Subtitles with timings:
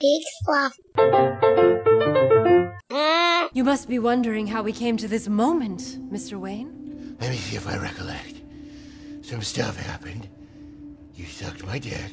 [0.00, 0.76] Big fluff.
[2.90, 3.48] Mm.
[3.52, 6.38] You must be wondering how we came to this moment, Mr.
[6.38, 7.16] Wayne.
[7.20, 8.34] Let me see if I recollect.
[9.22, 10.28] Some stuff happened.
[11.16, 12.12] You sucked my dick.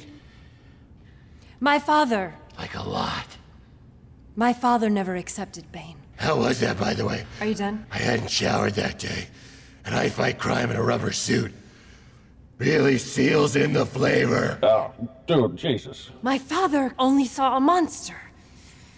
[1.60, 2.34] My father.
[2.58, 3.28] Like a lot.
[4.36, 5.97] My father never accepted Bane.
[6.15, 7.24] How was that, by the way?
[7.40, 7.86] Are you done?
[7.92, 9.28] I hadn't showered that day,
[9.86, 11.54] and I fight crime in a rubber suit.
[12.58, 14.58] Really seals in the flavor.
[14.63, 14.92] Oh,
[15.28, 16.09] dude, Jesus.
[16.21, 18.16] My father only saw a monster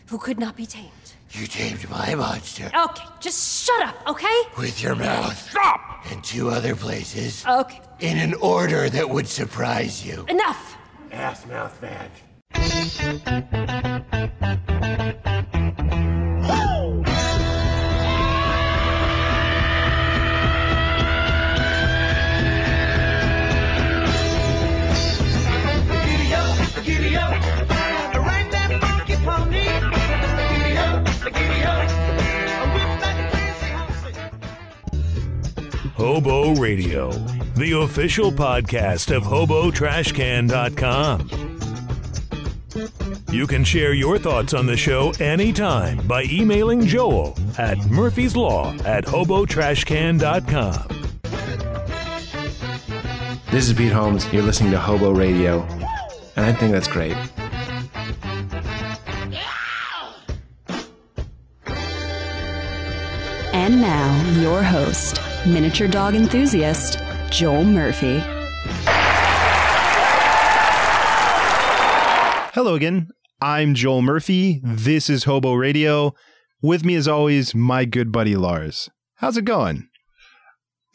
[0.08, 0.92] who could not be tamed.
[1.32, 4.42] You tamed my monster Okay, just shut up, okay?
[4.58, 5.38] with your mouth.
[5.50, 5.82] Stop!
[6.12, 7.44] And two other places.
[7.48, 10.24] Okay, In an order that would surprise you.
[10.30, 10.78] enough.
[11.12, 12.10] Ass mouth man.
[35.98, 37.10] Hobo Radio,
[37.56, 41.30] the official podcast of HoboTrashCan.com.
[43.32, 48.76] You can share your thoughts on the show anytime by emailing Joel at Murphy's Law
[48.86, 50.88] at HoboTrashCan.com.
[53.50, 54.32] This is Pete Holmes.
[54.32, 55.64] You're listening to Hobo Radio,
[56.36, 57.18] and I think that's great.
[63.52, 67.00] And now, your host, miniature dog enthusiast,
[67.30, 68.22] Joel Murphy.
[72.54, 73.10] Hello again.
[73.40, 74.62] I'm Joel Murphy.
[74.64, 76.16] This is Hobo Radio.
[76.62, 78.90] With me, as always, my good buddy Lars.
[79.18, 79.88] How's it going?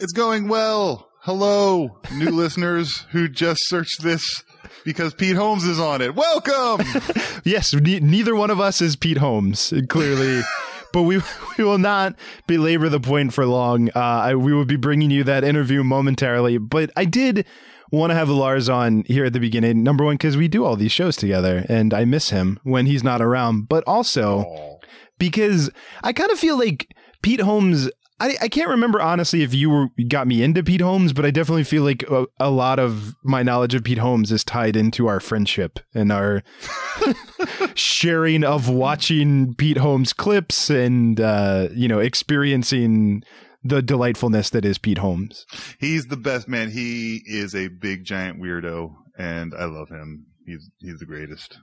[0.00, 1.08] It's going well.
[1.20, 4.42] Hello, new listeners who just searched this
[4.84, 6.14] because Pete Holmes is on it.
[6.14, 6.84] Welcome.
[7.44, 10.42] Yes, ne- neither one of us is Pete Holmes, clearly.
[10.92, 11.20] But we
[11.58, 12.14] we will not
[12.46, 13.90] belabor the point for long.
[13.90, 16.58] Uh, I, we will be bringing you that interview momentarily.
[16.58, 17.46] But I did
[17.90, 19.82] want to have Lars on here at the beginning.
[19.82, 23.04] Number one, because we do all these shows together, and I miss him when he's
[23.04, 23.68] not around.
[23.68, 24.78] But also
[25.18, 25.70] because
[26.02, 26.88] I kind of feel like
[27.22, 27.90] Pete Holmes.
[28.22, 31.32] I, I can't remember honestly if you were got me into Pete Holmes, but I
[31.32, 35.08] definitely feel like a, a lot of my knowledge of Pete Holmes is tied into
[35.08, 36.44] our friendship and our
[37.74, 43.24] sharing of watching Pete Holmes clips and uh, you know experiencing
[43.64, 45.44] the delightfulness that is Pete Holmes.
[45.80, 46.70] He's the best man.
[46.70, 50.26] He is a big giant weirdo, and I love him.
[50.46, 51.58] He's he's the greatest.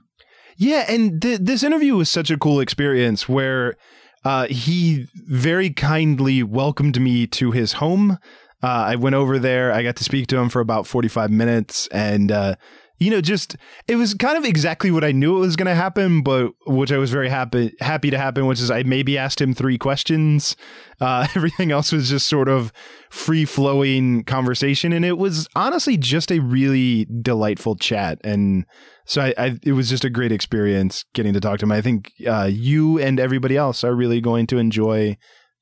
[0.58, 3.76] Yeah, and th- this interview was such a cool experience where
[4.24, 8.18] uh, he very kindly welcomed me to his home.
[8.62, 9.72] Uh, I went over there.
[9.72, 11.88] I got to speak to him for about 45 minutes.
[11.88, 12.56] And, uh,
[13.00, 13.56] you know, just
[13.88, 16.92] it was kind of exactly what I knew it was going to happen, but which
[16.92, 20.54] I was very happy happy to happen, which is I maybe asked him three questions.
[21.00, 22.72] Uh, everything else was just sort of
[23.08, 28.20] free flowing conversation, and it was honestly just a really delightful chat.
[28.22, 28.66] And
[29.06, 31.72] so I, I it was just a great experience getting to talk to him.
[31.72, 35.16] I think uh, you and everybody else are really going to enjoy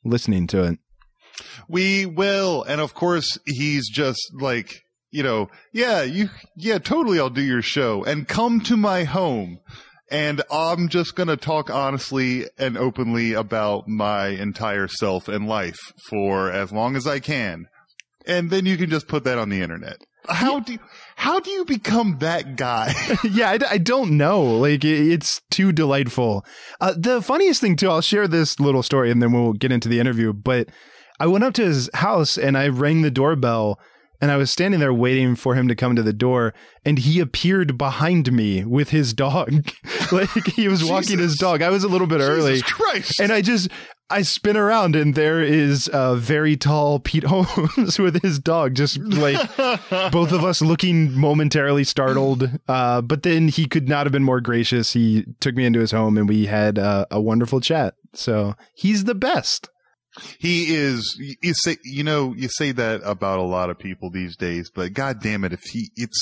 [0.04, 0.78] listening to it.
[1.68, 7.18] We will, and of course, he's just like you know, yeah, you, yeah, totally.
[7.18, 9.58] I'll do your show and come to my home.
[10.10, 15.78] And I'm just going to talk honestly and openly about my entire self and life
[16.08, 17.66] for as long as I can.
[18.26, 19.98] And then you can just put that on the internet.
[20.26, 20.78] How do you,
[21.16, 22.92] how do you become that guy?
[23.30, 24.42] yeah, I, I don't know.
[24.58, 26.44] Like it- it's too delightful.
[26.80, 29.88] Uh, the funniest thing too, I'll share this little story and then we'll get into
[29.90, 30.32] the interview.
[30.32, 30.68] But
[31.20, 33.78] I went up to his house and I rang the doorbell
[34.20, 37.20] and I was standing there waiting for him to come to the door and he
[37.20, 39.70] appeared behind me with his dog.
[40.12, 41.62] like he was walking his dog.
[41.62, 42.60] I was a little bit early.
[42.62, 43.20] Christ.
[43.20, 43.68] And I just
[44.10, 48.98] I spin around and there is a very tall Pete Holmes with his dog, just
[48.98, 49.36] like
[50.10, 52.50] both of us looking momentarily startled.
[52.66, 54.94] Uh, but then he could not have been more gracious.
[54.94, 57.94] He took me into his home and we had uh, a wonderful chat.
[58.14, 59.68] So he's the best.
[60.38, 61.16] He is.
[61.42, 64.92] you- say, you know, you say that about a lot of people these days, but
[64.92, 66.20] god damn it, if he, it's,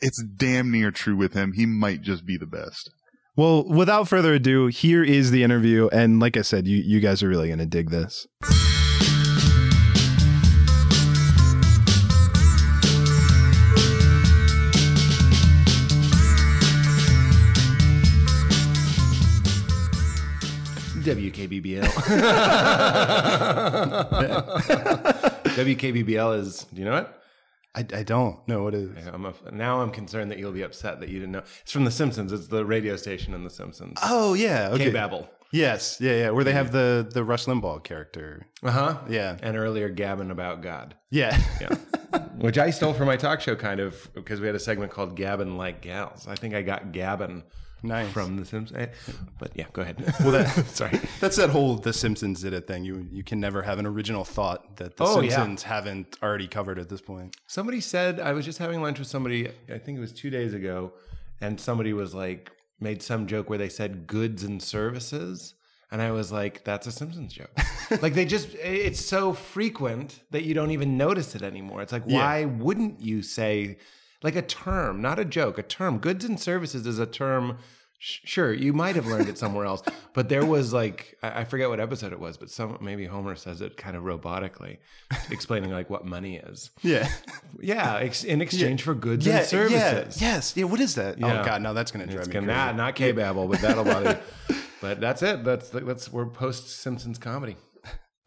[0.00, 1.52] it's damn near true with him.
[1.52, 2.90] He might just be the best.
[3.36, 5.88] Well, without further ado, here is the interview.
[5.92, 8.26] And like I said, you, you guys are really going to dig this.
[21.14, 21.84] WKBBL.
[25.58, 27.08] WKBBL is, do you know it?
[27.74, 29.06] I, I don't know what it is.
[29.06, 31.42] I'm a, now I'm concerned that you'll be upset that you didn't know.
[31.62, 32.32] It's from The Simpsons.
[32.32, 33.98] It's the radio station in The Simpsons.
[34.02, 34.84] Oh yeah, okay.
[34.84, 35.28] K-Babble.
[35.52, 36.30] Yes, yeah, yeah.
[36.30, 38.46] Where they have the the Rush Limbaugh character.
[38.62, 38.98] Uh huh.
[39.08, 39.36] Yeah.
[39.42, 40.94] And earlier, Gabbing About God.
[41.10, 41.74] Yeah, Yeah.
[42.38, 45.16] Which I stole from my talk show, kind of, because we had a segment called
[45.16, 46.26] Gabbin' Like Gals.
[46.28, 47.42] I think I got Gabbin'
[47.82, 48.10] Nice.
[48.12, 48.78] from The Simpsons.
[48.78, 48.86] Eh,
[49.38, 49.96] But yeah, go ahead.
[50.20, 50.48] Well, that,
[50.80, 50.98] Sorry.
[51.20, 52.84] That's that whole The Simpsons did it thing.
[52.84, 55.30] You you can never have an original thought that The Oh, yeah.
[55.36, 57.36] Simpsons haven't already covered at this point.
[57.46, 59.48] Somebody said I was just having lunch with somebody.
[59.72, 60.92] I think it was two days ago,
[61.40, 65.54] and somebody was like made some joke where they said goods and services,
[65.90, 67.50] and I was like, "That's a Simpsons joke."
[68.02, 71.82] like they just it's so frequent that you don't even notice it anymore.
[71.82, 72.18] It's like Yeah.
[72.18, 73.78] why wouldn't you say
[74.22, 75.98] like a term, not a joke, a term?
[75.98, 77.58] Goods and services is a term.
[77.98, 79.82] sh- Sure, you might have learned it somewhere else,
[80.14, 83.34] but there was like I I forget what episode it was, but some maybe Homer
[83.36, 84.78] says it kind of robotically,
[85.30, 86.70] explaining like what money is.
[86.82, 87.08] Yeah,
[87.60, 90.20] Yeah, ex- in exchange for goods yeah, and services.
[90.22, 90.64] Yeah, yes, yeah.
[90.64, 91.18] What is that?
[91.18, 91.40] Yeah.
[91.40, 92.58] Oh god, no, that's gonna drive It's me gonna, crazy.
[92.58, 94.56] not not K Babble, but that'll bother you.
[94.80, 95.42] But that's it.
[95.42, 97.56] That's that's we're post Simpsons comedy.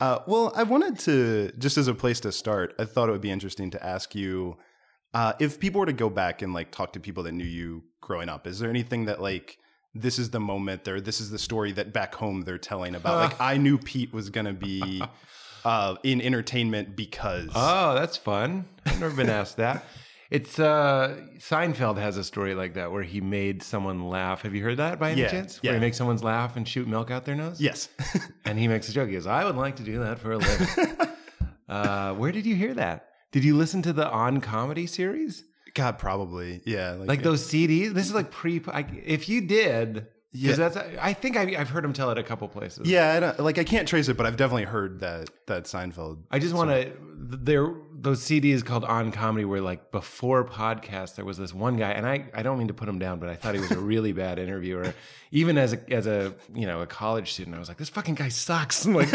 [0.01, 2.73] Uh, well, I wanted to just as a place to start.
[2.77, 4.57] I thought it would be interesting to ask you
[5.13, 7.83] uh, if people were to go back and like talk to people that knew you
[8.01, 8.47] growing up.
[8.47, 9.57] Is there anything that like
[9.93, 13.31] this is the moment or this is the story that back home they're telling about?
[13.31, 15.01] like I knew Pete was gonna be
[15.65, 18.65] uh, in entertainment because Oh, that's fun.
[18.85, 19.83] I've never been asked that.
[20.31, 24.43] It's uh Seinfeld has a story like that where he made someone laugh.
[24.43, 25.61] Have you heard that by any Yeah, chance?
[25.61, 25.77] Where yeah.
[25.77, 27.59] he makes someone's laugh and shoot milk out their nose?
[27.59, 27.89] yes,
[28.45, 29.09] And he makes a joke.
[29.09, 30.67] He goes, I would like to do that for a living.
[31.67, 33.09] uh, where did you hear that?
[33.31, 35.43] Did you listen to the On Comedy series?
[35.73, 36.91] God, probably yeah.
[36.91, 37.93] like those CDs.
[37.93, 38.61] This is like pre.
[38.67, 40.55] I, if you did, Yeah.
[40.55, 40.75] that's.
[40.75, 42.89] I think I, I've heard him tell it a couple places.
[42.89, 46.23] Yeah, I don't, like I can't trace it, but I've definitely heard that that Seinfeld.
[46.29, 46.91] I just want to.
[47.23, 51.15] There, those CDs called On Comedy were like before podcast.
[51.15, 53.29] There was this one guy, and I, I don't mean to put him down, but
[53.29, 54.93] I thought he was a really bad interviewer.
[55.31, 58.15] Even as a, as a, you know, a college student, I was like, this fucking
[58.15, 58.85] guy sucks.
[58.87, 59.09] like,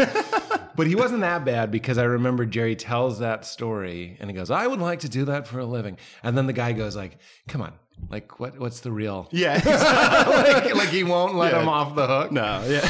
[0.77, 4.49] but he wasn't that bad because I remember Jerry tells that story, and he goes,
[4.49, 7.17] I would like to do that for a living, and then the guy goes like,
[7.49, 7.73] come on.
[8.11, 8.59] Like what?
[8.59, 9.27] What's the real?
[9.31, 11.63] Yeah, like, like he won't let Yeah.
[11.63, 12.31] him off the hook.
[12.31, 12.87] no, yeah,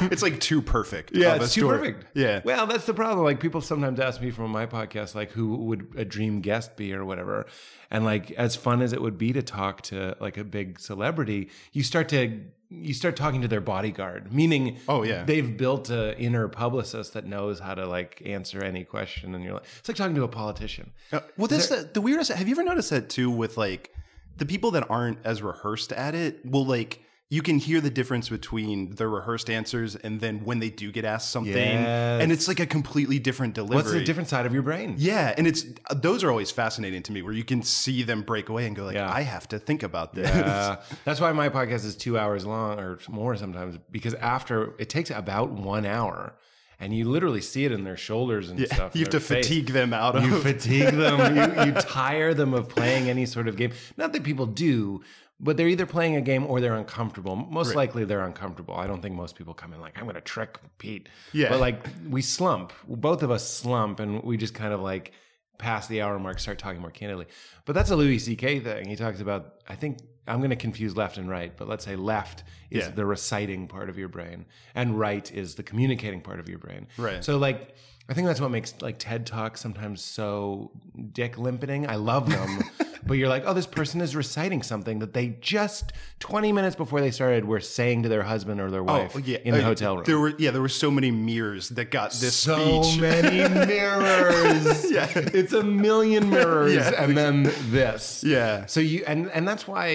[0.12, 1.10] it's like too perfect.
[1.12, 1.78] Yeah, it's too story.
[1.92, 2.06] perfect.
[2.16, 3.24] Yeah, Well, that's the problem.
[3.24, 6.94] Like people sometimes ask me from my podcast, like who would a dream guest be
[6.94, 7.46] or whatever.
[7.90, 11.50] And like as fun as it would be to talk to like a big celebrity,
[11.72, 12.40] you start to
[12.82, 15.24] you start talking to their bodyguard, meaning Oh, yeah.
[15.24, 19.34] they've built an inner publicist that knows how to like answer any question.
[19.34, 20.90] And you're like, it's like talking to a politician.
[21.12, 22.30] Uh, well, this the, the weirdest.
[22.32, 23.30] Have you ever noticed that too?
[23.30, 23.92] With like
[24.36, 27.00] the people that aren't as rehearsed at it, will like
[27.34, 31.04] you can hear the difference between the rehearsed answers and then when they do get
[31.04, 32.22] asked something, Yes.
[32.22, 33.76] and it's like a completely different delivery.
[33.76, 34.94] What's the different side of your brain?
[34.98, 35.64] Yeah, and it's
[36.06, 38.84] those are always fascinating to me, where you can see them break away and go
[38.84, 39.12] like, Yeah.
[39.12, 40.28] I have to think about this.
[40.28, 40.76] Yeah.
[41.04, 45.10] That's why my podcast is two hours long or more sometimes because after it takes
[45.10, 46.34] about one hour
[46.80, 48.96] and you literally see it in their shoulders and Yeah, stuff.
[48.96, 49.46] you have to face.
[49.46, 50.24] fatigue them out of.
[50.24, 51.18] You fatigue them.
[51.36, 53.72] you, you tire them of playing any sort of game.
[53.96, 55.02] Not that people do,
[55.44, 57.36] but they're either playing a game or they're uncomfortable.
[57.36, 58.74] Most likely they're uncomfortable.
[58.74, 61.08] I don't think most people come in like, I'm going to trick Pete.
[61.32, 61.50] Yeah.
[61.50, 62.72] But like we slump.
[62.88, 65.12] Both of us slump and we just kind of like
[65.58, 67.26] past the hour mark start talking more candidly.
[67.66, 68.60] But that's a Louis C.K.
[68.60, 68.88] thing.
[68.88, 71.94] He talks about, I think I'm going to confuse left and right, but let's say
[71.94, 72.90] left is Yeah.
[72.90, 76.86] the reciting part of your brain and right is the communicating part of your brain.
[76.96, 77.22] Right.
[77.22, 77.74] So like
[78.08, 80.72] I think that's what makes like TED Talks sometimes so
[81.12, 81.86] dick limping.
[81.88, 82.62] I love them,
[83.06, 87.00] but you're like, oh, this person is reciting something that they just 20 minutes before
[87.00, 89.64] they started were saying to their husband or their wife Oh yeah, in the Uh,
[89.64, 90.04] hotel room.
[90.04, 93.00] There were yeah, there were so many mirrors that got this so speech.
[93.00, 94.90] many mirrors.
[94.90, 95.08] Yeah.
[95.14, 98.24] It's a million mirrors Yeah, and then this.
[98.24, 98.66] Yeah.
[98.66, 99.86] So you and and that's why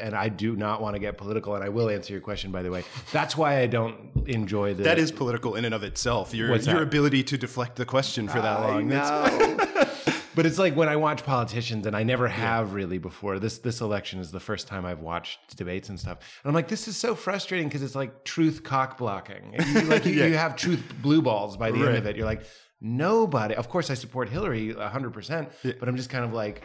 [0.00, 2.62] and I do not want to get political and I will answer your question by
[2.62, 2.84] the way.
[3.12, 6.34] That's why I don't enjoy the That is political in and of itself.
[6.34, 6.82] Your your that?
[6.82, 8.88] ability to deflect the question for that long.
[8.88, 9.88] That's-
[10.34, 13.38] but it's like when I watch politicians, and I never have really before.
[13.38, 16.68] This this election is the first time I've watched debates and stuff, and I'm like,
[16.68, 19.54] this is so frustrating because it's like truth cock blocking.
[19.74, 22.16] You, like you, you have truth blue balls by the end of it.
[22.16, 22.42] You're like,
[22.80, 23.54] nobody.
[23.54, 26.62] Of course, I support Hillary 100, percent but I'm just kind of like,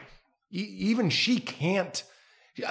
[0.52, 2.04] e- even she can't.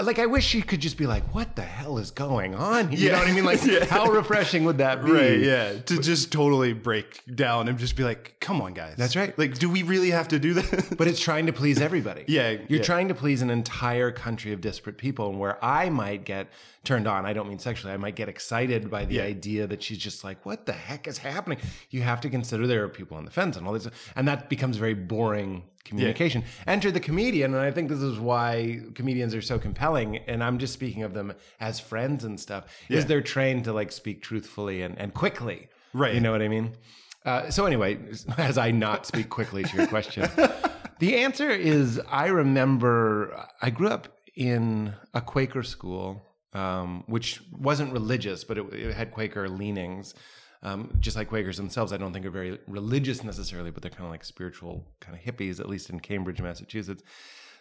[0.02, 2.98] Like I wish she could just be like, "What the hell is going on?" You
[2.98, 3.12] Yeah.
[3.12, 3.44] know what I mean?
[3.44, 3.84] Like, Yeah.
[3.84, 5.12] how refreshing would that be?
[5.12, 5.78] Right, yeah.
[5.78, 8.94] To just totally break down and just be like, come on, guys.
[8.96, 9.36] That's right.
[9.38, 10.94] Like, do we really have to do that?
[10.98, 12.24] But it's trying to please everybody.
[12.26, 12.82] Yeah, You're yeah.
[12.82, 15.30] trying to please an entire country of disparate people.
[15.30, 16.48] And where I might get
[16.84, 19.98] turned on, I don't mean sexually, I might get excited by the idea that she's
[19.98, 21.58] just like, what the heck is happening?
[21.90, 23.88] You have to consider there are people on the fence and all this.
[24.16, 26.44] And that becomes very boring communication.
[26.66, 30.18] Enter the comedian, and I think this is why comedians are so compelling.
[30.18, 32.64] And I'm just speaking of them as friends and stuff.
[32.88, 35.68] Is they're trained to like speak truthfully and, and quickly.
[35.92, 36.14] Right.
[36.14, 36.76] You know what I mean?
[37.24, 37.98] Uh, so anyway,
[38.38, 40.28] as I not speak quickly to your question,
[40.98, 47.92] the answer is I remember I grew up in a Quaker school, um, which wasn't
[47.92, 50.14] religious, but it, it had Quaker leanings.
[50.62, 54.04] Um, just like Quakers themselves, I don't think are very religious necessarily, but they're kind
[54.04, 57.02] of like spiritual kind of hippies, at least in Cambridge, Massachusetts.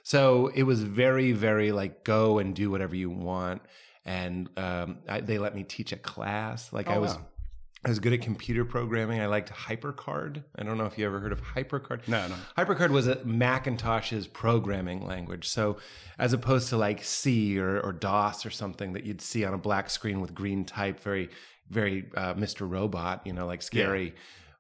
[0.04, 3.62] So it was very, very like go and do whatever you want.
[4.06, 6.72] And um, I, they let me teach a class.
[6.72, 7.18] Like I was,
[7.84, 9.20] I was good at computer programming.
[9.20, 10.44] I liked HyperCard.
[10.56, 12.08] I don't know if you ever heard of HyperCard.
[12.08, 12.36] No, no.
[12.58, 15.48] HyperCard was a Macintosh's programming language.
[15.48, 15.78] So
[16.18, 19.58] as opposed to like C or, or DOS or something that you'd see on a
[19.60, 21.30] black screen with green type, very,
[21.70, 22.70] very uh, Mr.
[22.70, 24.16] Robot, you know, like scary.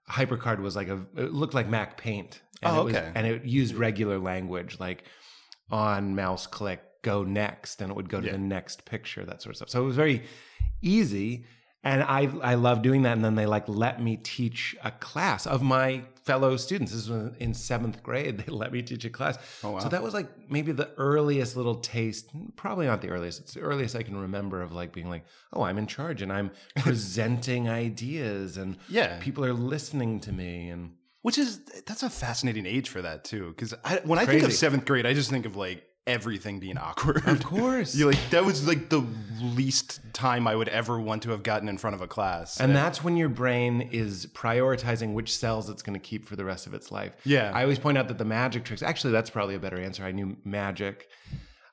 [0.09, 2.41] HyperCard was like a, it looked like Mac Paint.
[2.61, 5.03] And Oh, it was- and it used regular language like
[5.71, 9.51] on mouse click, go next, and it would go to the next picture, that sort
[9.53, 9.69] of stuff.
[9.69, 10.23] So it was very
[10.81, 11.45] easy.
[11.85, 13.13] And I I love doing that.
[13.13, 16.91] And then they like let me teach a class of my fellow students.
[16.91, 18.37] This was in seventh grade.
[18.45, 19.37] They let me teach a class.
[19.63, 19.79] Oh, wow.
[19.79, 23.39] So that was like maybe the earliest little taste, probably not the earliest.
[23.41, 26.33] It's the earliest I can remember of like being like, oh, I'm in charge and
[26.33, 29.19] I'm presenting ideas and Yeah.
[29.19, 33.49] people are listening to me and Which is that's a fascinating age for that too.
[33.49, 33.73] Because
[34.05, 37.27] when I think of seventh grade, I just think of like everything being awkward.
[37.27, 37.95] Of course.
[37.95, 39.05] you like that was like the
[39.41, 42.59] least time I would ever want to have gotten in front of a class.
[42.59, 46.45] And that's when your brain is prioritizing which cells it's going to keep for the
[46.45, 47.13] rest of its life.
[47.25, 47.51] Yeah.
[47.53, 50.03] I always point out that the magic tricks, actually, that's probably a better answer.
[50.03, 51.09] I knew magic.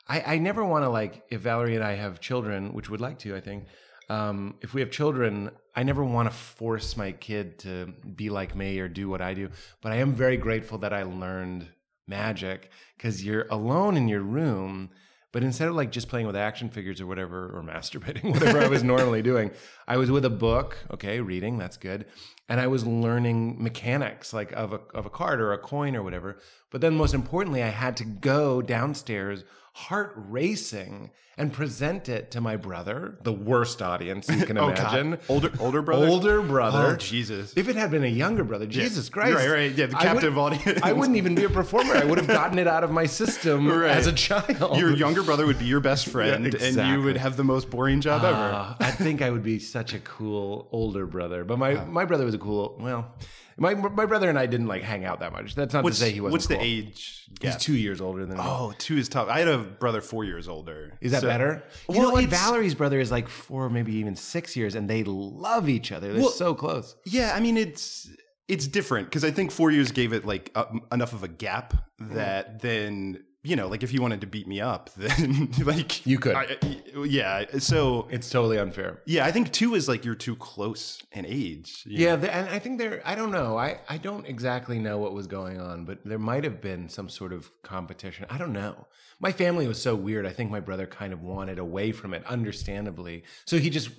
[0.07, 3.19] I, I never want to, like, if Valerie and I have children, which would like
[3.19, 3.67] to, I think,
[4.09, 8.55] um, if we have children, I never want to force my kid to be like
[8.55, 9.49] me or do what I do.
[9.81, 11.67] But I am very grateful that I learned
[12.07, 14.89] magic because you're alone in your room.
[15.31, 18.67] But instead of like just playing with action figures or whatever, or masturbating, whatever I
[18.67, 19.51] was normally doing,
[19.87, 22.05] I was with a book, okay, reading, that's good.
[22.47, 26.03] And I was learning mechanics like of a, of a card or a coin or
[26.03, 26.37] whatever.
[26.69, 29.43] But then most importantly, I had to go downstairs,
[29.73, 34.77] heart racing, and present it to my brother, the worst audience you can Oh, God.
[34.79, 35.19] imagine.
[35.29, 36.07] older older brother.
[36.07, 36.93] Older brother.
[36.93, 37.53] Oh Jesus.
[37.57, 39.35] If it had been a younger brother, Jesus Christ.
[39.35, 39.71] Right, right.
[39.71, 40.79] Yeah, the I captive would- audience.
[40.83, 41.95] I wouldn't even be a performer.
[41.95, 43.89] I would have gotten it out of my system Right.
[43.91, 44.77] as a child.
[44.77, 48.01] Your younger brother would be your best friend, and you would have the most boring
[48.01, 48.35] job ever.
[48.37, 51.43] Ah, I think I would be such a cool older brother.
[51.43, 53.13] But my, my brother was a cool, well,
[53.57, 55.53] my, my brother and I didn't like hang out that much.
[55.55, 56.57] That's not What's, to say he wasn't what's cool.
[56.57, 58.43] the age He's two years older than me.
[58.45, 59.27] Oh, two is tough.
[59.27, 60.97] I had a brother four years older.
[61.01, 61.63] Is that Better?
[61.89, 62.25] You Well, know what?
[62.25, 66.13] Valerie's brother is like four, maybe even six years, and they love each other.
[66.13, 66.95] They're Well- so close.
[67.05, 68.09] Yeah, I mean it's
[68.47, 71.73] it's different because I think four years gave it like uh, enough of a gap
[71.99, 76.17] that then you know like if you wanted to beat me up then like You
[76.19, 76.35] could.
[76.35, 76.57] I-
[77.05, 77.45] yeah.
[77.57, 79.01] So It's totally unfair.
[79.05, 81.83] yeah, I think two is like you're too close in age.
[81.87, 82.27] Yeah, know?
[82.27, 83.01] and I think there.
[83.03, 83.57] I don't know.
[83.57, 87.09] I I don't exactly know what was going on, but there might have been some
[87.09, 88.25] sort of competition.
[88.29, 88.87] I don't know.
[89.19, 90.25] My family was so weird.
[90.25, 93.23] I think my brother kind of wanted away from it, understandably.
[93.45, 93.89] So he just,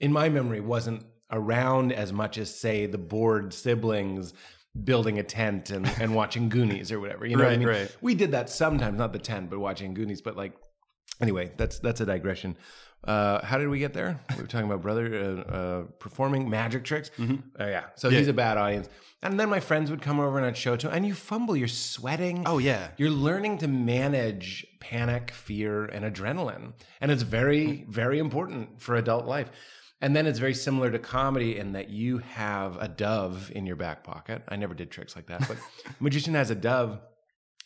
[0.00, 4.32] in my memory, wasn't around as much as say the bored siblings
[4.84, 7.26] building a tent and, and watching Goonies or whatever.
[7.26, 7.68] You know what I mean?
[7.68, 7.96] right.
[8.00, 10.20] We did that sometimes, not the tent, but watching Goonies.
[10.20, 10.52] But like,
[11.20, 12.56] anyway, that's that's a digression.
[13.02, 14.20] Uh, how did we get there?
[14.36, 17.10] We were talking about brother uh, uh, performing magic tricks.
[17.16, 17.36] Mm-hmm.
[17.58, 18.88] Oh yeah, so he's a bad audience.
[19.22, 21.14] And then my friends would come over and I'd show it to him, and you
[21.14, 22.44] fumble, you're sweating.
[22.46, 22.88] Oh, yeah.
[22.96, 26.72] you're learning to manage panic, fear, and adrenaline,
[27.02, 29.50] and it's very, very important for adult life.
[30.00, 33.76] And then it's very similar to comedy in that you have a dove in your
[33.76, 34.42] back pocket.
[34.48, 37.00] I never did tricks like that, but a magician has a dove.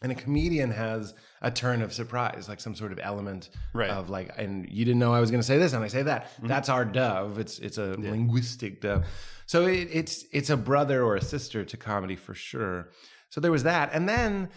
[0.02, 3.88] And a comedian has a turn of surprise, like some sort of element Right.
[3.88, 6.02] of like, and you didn't know I was going to say this, and I say
[6.02, 6.26] that.
[6.34, 6.48] Mm-hmm.
[6.48, 7.38] That's our dove.
[7.38, 9.06] It's it's a linguistic dove.
[9.46, 12.90] So it, it's it's a brother or a sister to comedy for sure.
[13.30, 14.50] So there was that, and then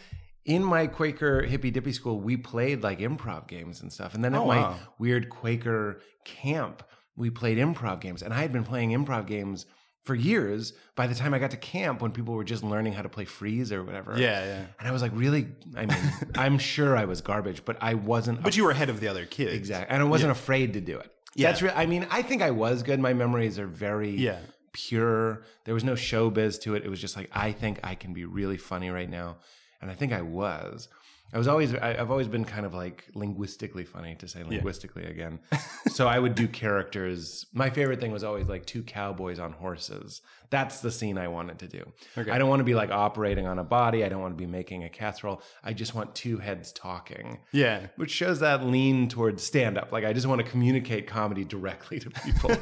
[0.43, 4.15] in my Quaker hippy dippy school, we played like improv games and stuff.
[4.15, 4.75] And then at Oh, my wow.
[4.99, 6.83] weird Quaker camp,
[7.17, 9.65] we played improv games, and I had been playing improv games
[10.05, 10.71] for years.
[10.95, 13.25] By the time I got to camp, when people were just learning how to play
[13.25, 14.65] freeze or whatever, Yeah, yeah.
[14.79, 15.47] and I was like, really?
[15.75, 15.99] I mean,
[16.35, 18.41] I'm sure I was garbage, but I wasn't.
[18.43, 19.53] But you were ahead of the other kids.
[19.53, 21.11] exactly, and I wasn't afraid to do it.
[21.35, 21.49] Yeah.
[21.49, 21.73] That's real.
[21.75, 22.99] I mean, I think I was good.
[22.99, 24.39] My memories are very Yeah.
[24.73, 25.43] pure.
[25.65, 26.83] There was no showbiz to it.
[26.85, 29.37] It was just like I think I can be really funny right now,
[29.81, 30.87] and I think I was.
[31.33, 35.05] I was always I, I've always been kind of like linguistically funny to say linguistically
[35.05, 35.39] again.
[35.87, 37.45] so I would do characters.
[37.53, 40.21] My favorite thing was always like two cowboys on horses.
[40.49, 41.91] That's the scene I wanted to do.
[42.15, 44.05] I don't want to be like operating on a body.
[44.05, 45.41] I don't want to be making a casserole.
[45.63, 47.39] I just want two heads talking.
[47.51, 47.87] Yeah.
[47.97, 49.91] Which shows that lean towards stand up.
[49.91, 52.55] Like I just want to communicate comedy directly to people.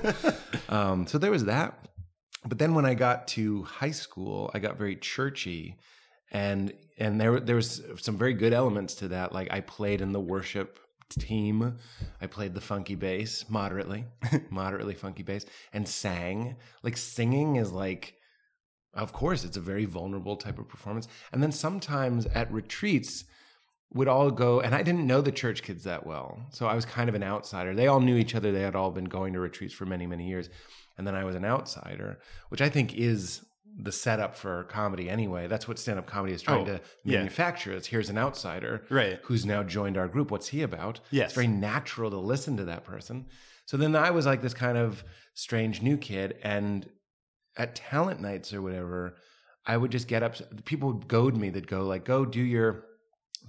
[0.69, 1.87] um, so there was that.
[2.47, 5.77] But then when I got to high school, I got very churchy
[6.31, 9.33] and and there there was some very good elements to that.
[9.33, 10.79] Like I played in the worship
[11.09, 11.77] team.
[12.21, 14.05] I played the funky bass moderately,
[14.49, 16.55] moderately funky bass, and sang.
[16.83, 18.15] Like singing is like,
[18.93, 21.07] of course, it's a very vulnerable type of performance.
[21.31, 23.25] And then sometimes at retreats,
[23.93, 26.85] would all go, and I didn't know the church kids that well, so I was
[26.85, 27.73] kind of an outsider.
[27.73, 28.51] They all knew each other.
[28.51, 30.49] They had all been going to retreats for many many years,
[30.97, 33.45] and then I was an outsider, which I think is
[33.77, 35.47] the setup for comedy anyway.
[35.47, 37.17] That's what stand up comedy is trying Oh, to yeah.
[37.17, 37.73] manufacture.
[37.73, 39.19] Is here's an outsider, Right.
[39.23, 40.31] Who's now joined our group.
[40.31, 41.01] What's he about?
[41.11, 41.25] Yes.
[41.27, 43.25] it's very natural to listen to that person.
[43.65, 45.03] So then I was like this kind of
[45.33, 46.87] strange new kid, and
[47.57, 49.15] at talent nights or whatever,
[49.65, 50.35] I would just get up.
[50.65, 51.49] People would goad me.
[51.49, 52.85] They'd go like, "Go do your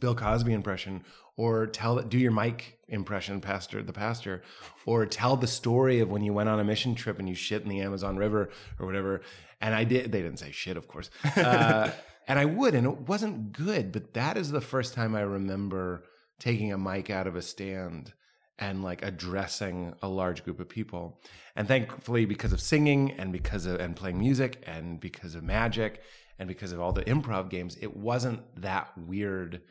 [0.01, 1.05] Bill Cosby impression,
[1.37, 4.43] or tell do your Mike impression, Pastor the Pastor,
[4.87, 7.63] or tell the story of when you went on a mission trip and you shit
[7.63, 8.49] in the Amazon River
[8.81, 9.21] or whatever."
[9.61, 10.13] And I did.
[10.13, 11.11] They didn't say shit, of course.
[11.37, 11.91] Uh,
[12.29, 13.93] and I would, and it wasn't good.
[13.93, 16.03] But that is the first time I remember
[16.41, 18.13] taking a mic out of a stand
[18.59, 21.21] and like addressing a large group of people.
[21.55, 26.01] And thankfully, because of singing and because of and playing music and because of magic
[26.39, 29.63] and because of all the improv games, it wasn't that weird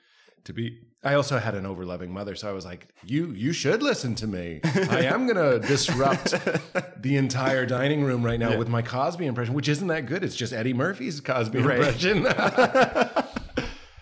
[0.46, 0.80] to be.
[1.04, 4.28] I also had an overloving mother, so I was like, "You, you should listen to
[4.28, 4.62] me.
[4.64, 6.34] I am gonna disrupt
[7.02, 10.24] the entire dining room right now with my Cosby impression, which isn't that good.
[10.24, 12.26] It's just Eddie Murphy's Cosby impression."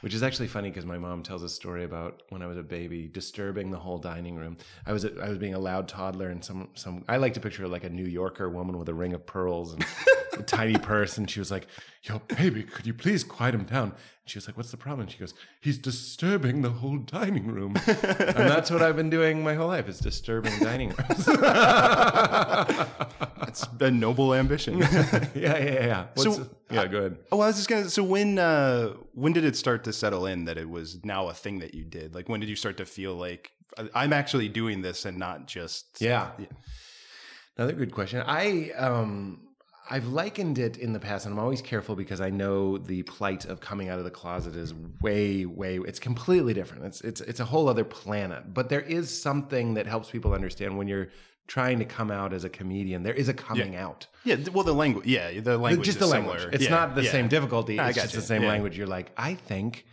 [0.01, 2.61] Which is actually funny because my mom tells a story about when I was a
[2.61, 4.57] baby disturbing the whole dining room.
[4.85, 7.39] I was a, I was being a loud toddler and some some I like to
[7.39, 9.85] picture like a New Yorker woman with a ring of pearls and
[10.37, 11.67] a tiny purse and she was like,
[12.03, 13.93] "Yo, baby, could you please quiet him down?" And
[14.25, 17.75] she was like, "What's the problem?" And she goes, "He's disturbing the whole dining room."
[17.87, 21.27] and that's what I've been doing my whole life is disturbing dining rooms.
[23.47, 24.79] It's a noble ambition.
[24.79, 26.05] yeah, yeah, yeah.
[26.15, 27.17] What's, So, yeah, go ahead.
[27.31, 27.87] Oh, I was just gonna.
[27.89, 31.33] So when uh, when did it start to settle in that it was now a
[31.35, 32.15] thing that you did?
[32.15, 35.45] Like when did you start to feel like "I- I'm actually doing this and not
[35.45, 36.29] just Yeah.
[37.57, 38.23] Another good question.
[38.25, 39.41] I um
[39.89, 43.45] I've likened it in the past, and I'm always careful because I know the plight
[43.45, 45.77] of coming out of the closet is way, way.
[45.77, 46.85] It's completely different.
[46.85, 48.53] It's it's it's a whole other planet.
[48.53, 51.09] But there is something that helps people understand when you're
[51.47, 53.03] trying to come out as a comedian.
[53.03, 54.07] There is a coming out.
[54.23, 55.05] Yeah, well, the language.
[55.05, 55.85] Yeah, the language.
[55.85, 56.39] just is the language.
[56.39, 56.55] similar.
[56.55, 57.11] It's Yeah, not the yeah.
[57.11, 57.77] same difficulty.
[57.79, 58.21] I It's just you.
[58.21, 58.47] the same Yeah.
[58.49, 58.77] language.
[58.77, 59.85] You're like, I think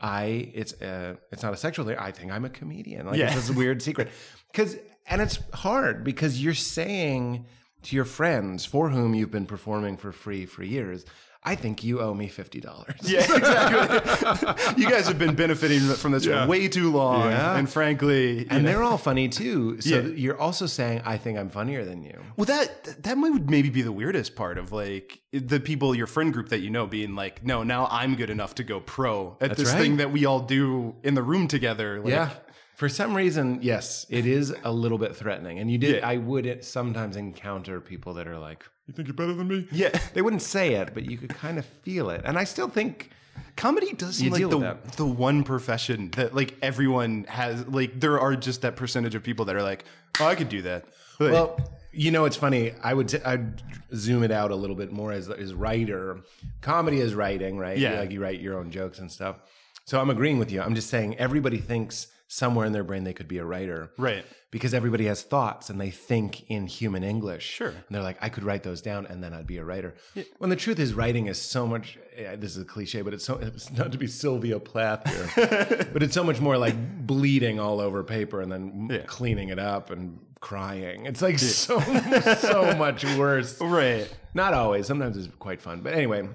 [0.00, 1.96] I it's uh it's not a sexual thing.
[1.96, 3.06] I think I'm a comedian.
[3.06, 3.26] Like Yeah.
[3.26, 4.08] it's this weird secret.
[4.52, 7.46] Cause and it's hard because you're saying
[7.82, 11.04] to your friends for whom you've been performing for free for years,
[11.44, 12.96] I think you owe me fifty dollars.
[13.02, 14.74] Yeah, exactly.
[14.82, 17.56] you guys have been benefiting from this for way too long, Yeah.
[17.56, 19.80] and frankly, And know- they're all funny too.
[19.80, 20.08] So Yeah.
[20.08, 22.18] you're also saying, I think I'm funnier than you.
[22.36, 26.32] Well, that that would maybe be the weirdest part of like the people, your friend
[26.32, 29.50] group that you know, being like, "No, now I'm good enough to go pro at
[29.50, 29.80] That's this right.
[29.80, 32.30] thing that we all do in the room together." Like, yeah.
[32.78, 35.58] For some reason, yes, it is a little bit threatening.
[35.58, 36.08] And you did, Yeah.
[36.08, 39.66] I would sometimes encounter people that are like, You think you're better than me?
[39.72, 39.90] yeah.
[40.14, 42.20] They wouldn't say it, but you could kind of feel it.
[42.24, 43.10] And I still think,
[43.56, 44.50] Comedy does seem You like
[44.90, 47.66] the the one profession that like everyone has.
[47.66, 49.84] Like there are just that percentage of people that are like,
[50.20, 50.86] "Oh, I could do that."
[51.20, 51.58] Like, well,
[51.92, 52.72] you know, it's funny.
[52.82, 53.62] I would t- I'd
[53.94, 56.20] zoom it out a little bit more as as writer.
[56.62, 57.78] Comedy is writing, right?
[57.78, 57.98] Yeah.
[58.00, 59.36] like you write your own jokes and stuff.
[59.84, 60.60] So I'm agreeing with you.
[60.60, 64.24] I'm just saying everybody thinks somewhere in their brain they could be a writer, right.
[64.50, 67.44] because everybody has thoughts and they think in human English.
[67.44, 67.68] Sure.
[67.68, 69.94] And they're like, I could write those down and then I'd be a writer.
[70.36, 73.24] When the truth is, writing is so much, eh, this is a cliche, but it's
[73.24, 77.58] so, it's not to be Sylvia Plath here, but it's so much more like bleeding
[77.58, 78.98] all over paper and then Yeah.
[79.06, 81.06] cleaning it up and crying.
[81.06, 81.80] It's like so,
[82.40, 83.58] so much worse.
[83.60, 84.06] Right.
[84.34, 84.86] Not always.
[84.86, 85.80] Sometimes it's quite fun.
[85.80, 86.28] But anyway,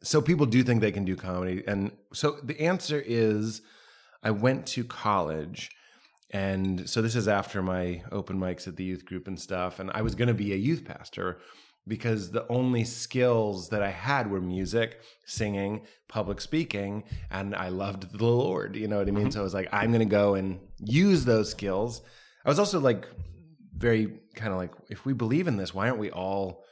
[0.00, 1.64] so people do think they can do comedy.
[1.66, 3.62] And so the answer is
[4.22, 5.70] I went to college.
[6.30, 9.78] And so this is after my open mics at the youth group and stuff.
[9.78, 11.38] And I was going to be a youth pastor
[11.86, 18.18] because the only skills that I had were music, singing, public speaking, and I loved
[18.18, 18.76] the Lord.
[18.76, 19.24] You know what I mean?
[19.24, 19.30] Mm-hmm.
[19.30, 22.02] So I was like, I'm going to go and use those skills.
[22.44, 23.08] I was also like,
[23.74, 26.64] very kind of like, if we believe in this, why aren't we all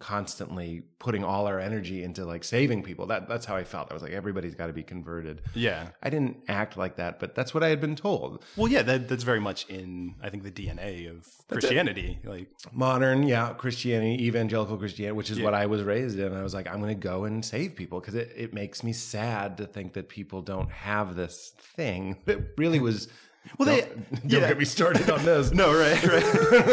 [0.00, 3.06] constantly putting all our energy into like saving people.
[3.06, 3.90] That that's how I felt.
[3.90, 5.42] I was like, everybody's got to be converted.
[5.54, 5.88] Yeah.
[6.02, 8.44] I didn't act like that, but that's what I had been told.
[8.56, 12.18] Well, yeah, that, that's very much in I think the DNA of Christianity.
[12.24, 15.44] Like, Modern, yeah, Christianity, evangelical Christianity, which is Yeah.
[15.44, 16.34] what I was raised in.
[16.34, 18.92] I was like, I'm going to go and save people because it, it makes me
[18.92, 23.08] sad to think that people don't have this thing that really was.
[23.58, 24.48] Well, they- don't, don't yeah.
[24.48, 25.52] get me started on this.
[25.52, 26.24] no, right, right.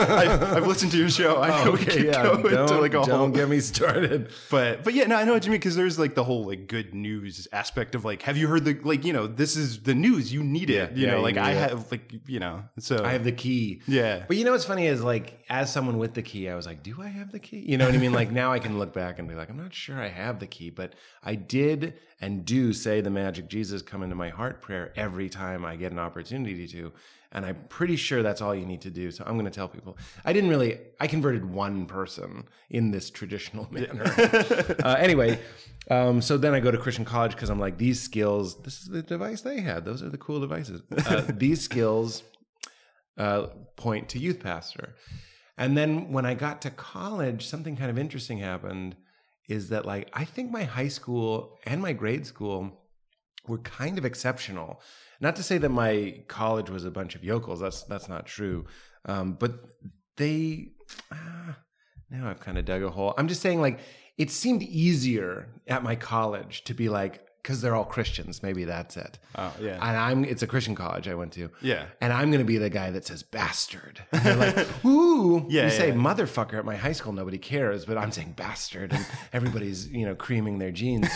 [0.10, 1.36] I, I've listened to your show.
[1.38, 2.24] I Oh, okay, yeah.
[2.24, 2.44] Don't,
[2.82, 4.32] like a don't whole get me started.
[4.50, 6.68] But but yeah, no, I know what you mean because there's like the whole like
[6.68, 9.94] good news aspect of like, have you heard the like you know this is the
[9.94, 11.58] news you need it Yeah, you yeah, know you like I it.
[11.70, 13.82] have like you know so I have the key.
[13.88, 14.24] Yeah.
[14.28, 16.82] But you know what's funny is like as someone with the key, I was like,
[16.82, 17.60] do I have the key?
[17.60, 18.14] You know what I mean?
[18.14, 20.48] Like now I can look back and be like, I'm not sure I have the
[20.48, 24.94] key, but I did and do say the magic Jesus come into my heart prayer
[24.96, 26.92] every time I get an opportunity to.
[27.34, 29.10] And I'm pretty sure that's all you need to do.
[29.10, 29.98] So I'm going to tell people.
[30.26, 34.04] I didn't really, I converted one person in this traditional manner.
[34.84, 35.40] uh, anyway,
[35.90, 38.90] um, so then I go to Christian college because I'm like, these skills, this is
[38.90, 39.86] the device they had.
[39.86, 40.82] Those are the cool devices.
[41.06, 42.24] Uh, these skills
[43.18, 43.48] uh,
[43.78, 44.96] point to youth pastor.
[45.58, 48.96] And then when I got to college, something kind of interesting happened
[49.48, 52.82] is that like I think my high school and my grade school
[53.48, 54.82] were kind of exceptional.
[55.22, 57.60] Not to say that my college was a bunch of yokels.
[57.62, 58.66] That's that's not true.
[59.06, 59.54] Um, but
[60.18, 60.72] they
[61.12, 61.58] ah,
[62.10, 63.14] now I've kind of dug a hole.
[63.18, 63.80] I'm just saying like
[64.18, 68.44] it seemed easier at my college to be like because they're all Christians.
[68.44, 69.18] Maybe that's it.
[69.36, 69.76] Oh, yeah.
[69.82, 71.50] And I'm it's a Christian college I went to.
[71.62, 71.86] Yeah.
[72.00, 74.00] And I'm gonna be the guy that says bastard.
[74.12, 75.46] And they're like, ooh.
[75.50, 75.94] Yeah, You say yeah.
[75.96, 80.14] motherfucker at my high school, nobody cares, but I'm saying bastard and everybody's, you know,
[80.16, 81.08] creaming their jeans.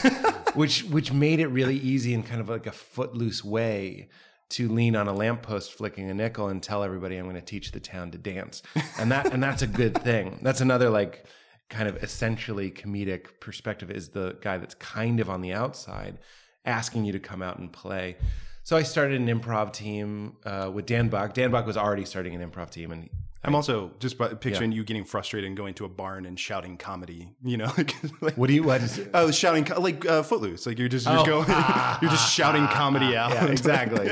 [0.55, 4.09] Which which made it really easy in kind of like a footloose way
[4.47, 7.79] to lean on a lamppost flicking a nickel and tell everybody I'm gonna teach the
[7.79, 8.61] town to dance.
[8.97, 10.39] And that and that's a good thing.
[10.41, 11.25] That's another like
[11.69, 16.19] kind of essentially comedic perspective is the guy that's kind of on the outside
[16.65, 18.17] asking you to come out and play.
[18.63, 21.33] So I started an improv team uh, with Dan Buck.
[21.33, 23.09] Dan Buck was already starting an improv team, and
[23.45, 26.77] I'm also just by picturing you getting frustrated and going to a barn and shouting
[26.77, 27.29] comedy.
[27.43, 27.71] You know,
[28.21, 29.13] like, what do you what is it?
[29.13, 30.65] Was shouting like uh, Footloose.
[30.65, 31.25] Like you're just you're Oh.
[31.25, 31.47] going,
[32.01, 33.31] you're just shouting comedy out.
[33.31, 34.11] Yeah, exactly,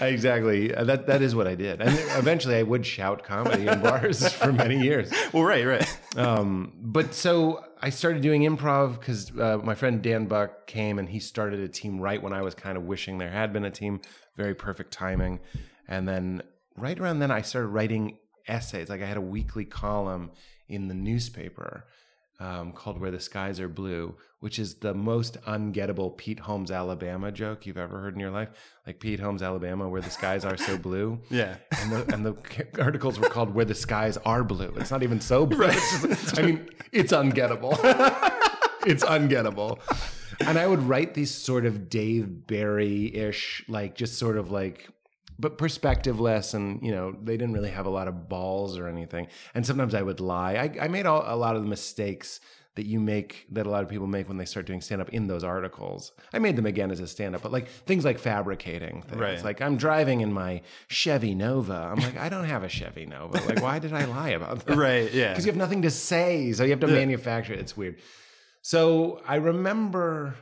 [0.00, 0.74] exactly.
[0.74, 4.32] Uh, that that is what I did, and eventually I would shout comedy in bars
[4.32, 5.10] for many years.
[5.32, 5.98] well, right, right.
[6.16, 11.08] Um, but so I started doing improv because uh, my friend Dan Buck came and
[11.08, 13.70] he started a team right when I was kind of wishing there had been a
[13.70, 14.00] team.
[14.36, 15.40] Very perfect timing.
[15.86, 16.42] And then
[16.76, 18.88] right around then, I started writing essays.
[18.88, 20.30] Like I had a weekly column
[20.68, 21.84] in the newspaper
[22.40, 27.30] um, called "Where the Skies Are Blue," which is the most ungettable Pete Holmes, Alabama
[27.30, 28.48] joke you've ever heard in your life.
[28.86, 31.20] Like Pete Holmes, Alabama, where the skies are so blue.
[31.30, 31.56] Yeah.
[31.80, 32.34] And the and the
[32.82, 35.66] articles were called "Where the Skies Are Blue." It's not even so blue.
[35.68, 37.78] It's just- I mean, it's ungettable.
[38.86, 39.78] it's ungettable.
[40.40, 44.88] And I would write these sort of Dave Barry ish, like just sort of like,
[45.38, 49.28] but perspectiveless, and you know, they didn't really have a lot of balls or anything.
[49.54, 50.54] And sometimes I would lie.
[50.54, 52.40] I, I made all, a lot of the mistakes
[52.76, 55.08] that you make that a lot of people make when they start doing stand up
[55.10, 56.12] in those articles.
[56.32, 59.20] I made them again as a stand up, but like things like fabricating things.
[59.20, 59.44] Right.
[59.44, 61.90] Like I'm driving in my Chevy Nova.
[61.92, 63.40] I'm like, I don't have a Chevy Nova.
[63.46, 64.76] Like, why did I lie about that?
[64.76, 65.30] Right, yeah.
[65.30, 66.52] Because you have nothing to say.
[66.52, 67.60] So you have to manufacture it.
[67.60, 68.00] It's weird.
[68.62, 70.34] So I remember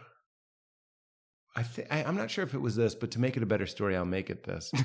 [1.57, 3.97] I, I'm not sure if it was this, but to make it a better story,
[3.97, 4.73] I'll make it this.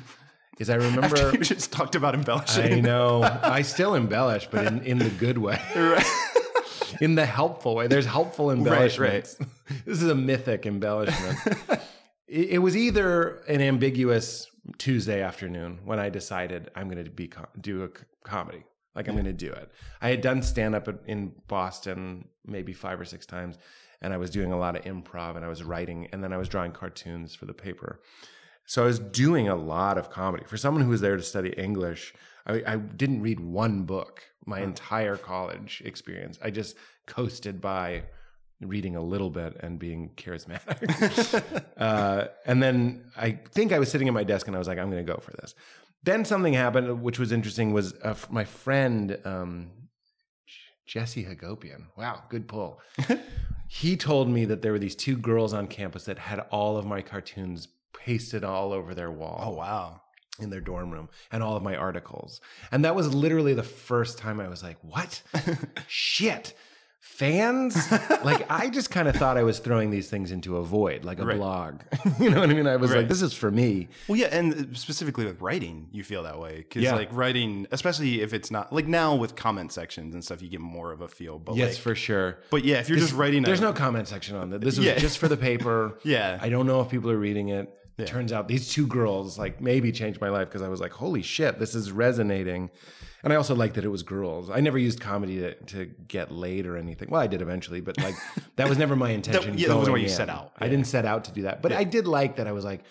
[0.60, 2.73] Is I remember After you just talked about embellishing.
[2.73, 3.21] I know.
[3.43, 5.62] I still embellish, but in, in the good way.
[5.75, 6.03] right.
[6.99, 7.86] in the helpful way.
[7.86, 9.38] There's helpful embellishments.
[9.86, 11.38] this is a mythic embellishment.
[12.27, 14.49] it, it was either an ambiguous
[14.80, 17.30] Tuesday afternoon when I decided I'm going to be
[17.62, 18.63] do a c- comedy.
[18.95, 19.71] Like I'm going to do it.
[20.01, 23.60] I had done stand up in Boston maybe five or six times,
[24.01, 26.38] and I was doing a lot of improv, and I was writing, and then I
[26.38, 27.99] was drawing cartoons for the paper.
[28.65, 30.43] So I was doing a lot of comedy.
[30.45, 32.13] For someone who was there to study English,
[32.45, 36.39] I, I didn't read one book my entire college experience.
[36.41, 38.03] I just coasted by
[38.62, 41.62] reading a little bit and being charismatic.
[41.77, 44.79] uh, and then I think I was sitting at my desk and I was like,
[44.79, 45.53] I'm going to go for this.
[46.03, 47.73] Then something happened, which was interesting.
[47.73, 49.71] Was uh, my friend um,
[50.88, 51.84] Jesse Hagopian?
[51.97, 52.80] Wow, good pull.
[53.67, 56.86] he told me that there were these two girls on campus that had all of
[56.86, 60.02] my cartoons pasted all over their wall Oh wow.
[60.39, 62.39] in their dorm room and all of my articles.
[62.71, 65.21] And that was literally the first time I was like, what?
[65.88, 66.54] Shit.
[67.08, 67.89] Fans
[68.24, 71.20] like i just kind of thought i was throwing these things into a void like
[71.20, 71.38] a Right.
[71.38, 71.82] blog
[72.20, 73.00] you know what i mean i was Right.
[73.00, 76.39] like this is for me Well, yeah, and uh, specifically with writing, you feel that
[76.39, 76.93] way because Yeah.
[76.96, 80.60] like writing, especially if it's not like now with comment sections and stuff, you get
[80.62, 81.39] more of a feel.
[81.39, 84.08] But yes like, for sure But yeah, if you're just writing, there's a, no comment
[84.08, 85.00] section on it this was Yeah.
[85.00, 86.38] just for the paper Yeah.
[86.41, 87.65] i don't know if people are reading it
[87.98, 88.06] Yeah.
[88.06, 91.24] turns out these two girls like maybe changed my life because i was like holy
[91.24, 92.70] shit this is resonating
[93.23, 94.49] and i also liked that it was girls.
[94.49, 97.10] I never used comedy to, to get laid or anything.
[97.12, 98.15] Well i did eventually but like
[98.56, 100.51] that was never my intention yeah, that wasn't what you set out.
[100.58, 100.71] i Yeah.
[100.71, 102.84] didn't set out to do that but i did like that i was like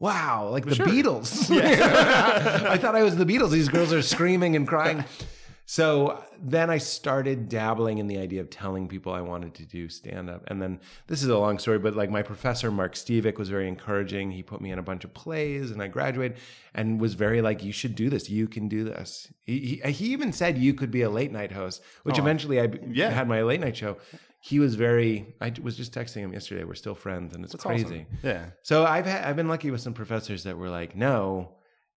[0.00, 0.86] wow like the Sure.
[0.86, 1.50] beatles.
[1.60, 3.50] I thought i was the beatles.
[3.50, 5.04] These girls are screaming and crying
[5.66, 9.88] so then I started dabbling in the idea of telling people I wanted to do
[9.88, 10.44] stand up.
[10.48, 13.66] And then this is a long story, but like my professor, Mark Stevick, was very
[13.66, 14.30] encouraging.
[14.30, 16.36] He put me in a bunch of plays and I graduated
[16.74, 18.28] and was very like, you should do this.
[18.28, 19.32] You can do this.
[19.44, 22.68] He, he, he even said you could be a late night host, which eventually I
[22.90, 23.08] Yeah.
[23.10, 23.96] had my late night show.
[24.40, 26.64] He was very, I was just texting him yesterday.
[26.64, 28.04] We're still friends and it's crazy.
[28.22, 28.50] Yeah.
[28.62, 31.52] So I've had, I've been lucky with some professors that were like, "No,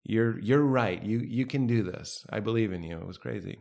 [0.09, 1.03] you're you're right.
[1.03, 2.25] You you can do this.
[2.31, 3.59] I believe in you." It was crazy.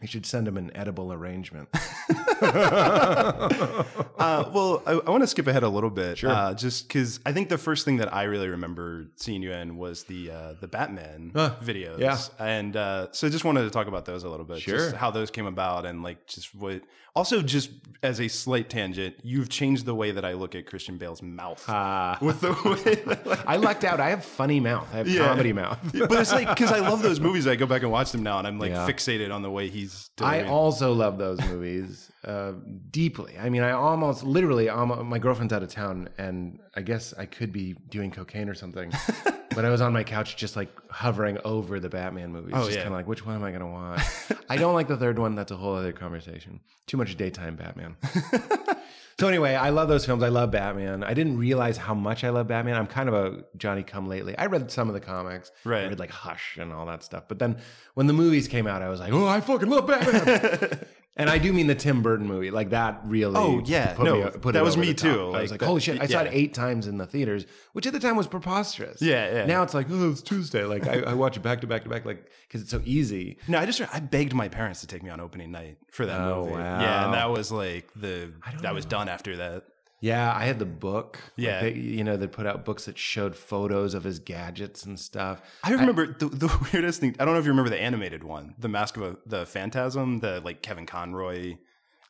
[0.00, 1.68] You should send him an edible arrangement.
[4.20, 6.28] Uh, well, I, I want to skip ahead a little bit, sure.
[6.30, 9.78] uh, just because I think the first thing that I really remember seeing you in
[9.78, 12.18] was the uh, the Batman videos, yeah.
[12.38, 14.76] and uh, so I just wanted to talk about those a little bit, Sure.
[14.76, 16.82] just how those came about, and like just what.
[17.16, 17.70] Also, just
[18.04, 21.64] as a slight tangent, you've changed the way that I look at Christian Bale's mouth
[21.66, 22.16] Ah.
[22.22, 22.94] with the way.
[23.06, 23.98] That, like, I lucked out.
[23.98, 24.86] I have funny mouth.
[24.92, 25.26] I have Yeah.
[25.26, 25.78] comedy mouth.
[25.92, 27.48] but it's like because I love those movies.
[27.48, 28.86] I go back and watch them now, and I'm like Yeah.
[28.86, 30.08] fixated on the way he's.
[30.18, 30.30] Doing.
[30.30, 32.52] I also love those movies uh,
[32.90, 33.36] deeply.
[33.38, 37.26] I mean, I almost literally, almo- my girlfriend's out of town, and I guess I
[37.26, 38.92] could be doing cocaine or something.
[39.54, 42.72] but I was on my couch, just like hovering over the Batman movies, Oh, just
[42.72, 42.82] yeah.
[42.82, 44.02] kind of like, which one am I going to watch?
[44.50, 45.34] I don't like the third one.
[45.34, 46.60] That's a whole other conversation.
[46.86, 47.96] Too much daytime Batman.
[49.18, 50.22] So anyway, I love those films.
[50.22, 51.04] I love Batman.
[51.04, 52.76] I didn't realize how much I love Batman.
[52.76, 54.34] I'm kind of a Johnny Come Lately.
[54.38, 55.52] I read some of the comics.
[55.62, 55.84] Right.
[55.84, 57.24] I read like Hush and all that stuff.
[57.28, 57.58] But then
[57.92, 60.86] when the movies came out, I was like, oh, I fucking love Batman.
[61.20, 62.50] And I do mean the Tim Burton movie.
[62.50, 63.34] Like that really.
[63.36, 63.94] Oh, yeah.
[63.94, 65.08] put No, me, put that was me too.
[65.08, 66.00] I was Like like, that- holy shit!
[66.00, 69.00] I saw it eight times in the theaters, which at the time was preposterous.
[69.00, 69.46] Yeah, yeah.
[69.46, 70.64] Now it's like, oh, it's Tuesday.
[70.64, 73.38] Like I, I watch it back to back to back, like because it's so easy.
[73.48, 76.20] No, I just I begged my parents to take me on opening night for that
[76.20, 76.52] Oh, movie.
[76.54, 76.80] wow.
[76.80, 79.64] Yeah, and that was like the that was done after that.
[80.00, 81.18] Yeah, I had the book.
[81.36, 81.60] Like, Yeah.
[81.60, 85.42] they, you know, they put out books that showed photos of his gadgets and stuff.
[85.62, 87.14] I remember the, the weirdest thing.
[87.20, 90.20] I don't know if you remember the animated one, the Mask of a, the Phantasm,
[90.20, 91.56] the like Kevin Conroy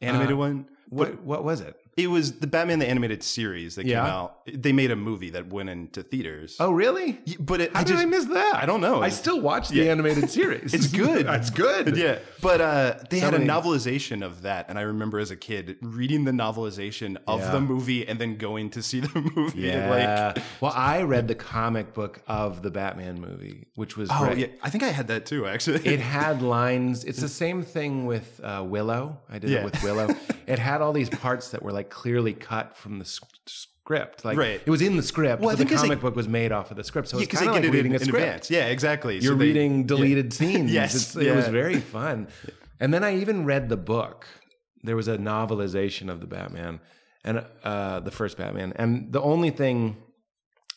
[0.00, 0.68] animated Uh, one.
[0.88, 1.76] What what was it?
[2.02, 4.38] It was the Batman the animated series that came out.
[4.46, 6.56] They made a movie that went into theaters.
[6.58, 7.20] Oh, really?
[7.38, 8.54] But it, How I did just I miss that?
[8.56, 9.02] I don't know.
[9.02, 9.92] I still watch the Yeah.
[9.92, 10.72] animated series.
[10.74, 11.26] It's good.
[11.40, 11.96] It's good.
[12.00, 15.76] Yeah, but uh, they had a novelization of that, and I remember as a kid
[15.82, 17.50] reading the novelization of Yeah.
[17.52, 19.60] the movie and then going to see the movie.
[19.62, 20.32] Yeah.
[20.34, 24.38] Like, well, I read the comic book of the Batman movie, which was oh great.
[24.38, 25.46] yeah, I think I had that too.
[25.46, 27.04] Actually, It had lines.
[27.04, 29.18] It's the same thing with uh, Willow.
[29.28, 29.58] I did Yeah.
[29.60, 30.08] it with Willow.
[30.46, 34.24] it had all these parts that were like clearly cut from the script.
[34.24, 34.60] Like Right.
[34.64, 36.70] it was in the script, Well, I the think they- comic book was made off
[36.70, 37.08] of the script.
[37.08, 38.24] So yeah, it's kind of like it reading in, a script.
[38.24, 38.50] advance.
[38.50, 39.14] Yeah, exactly.
[39.14, 40.72] You're So they- reading deleted scenes.
[40.72, 42.28] Yes, It's- it was very fun.
[42.78, 44.26] And then I even read the book.
[44.82, 46.80] There was a novelization of the Batman
[47.24, 48.72] and uh, the first Batman.
[48.76, 49.96] And the only thing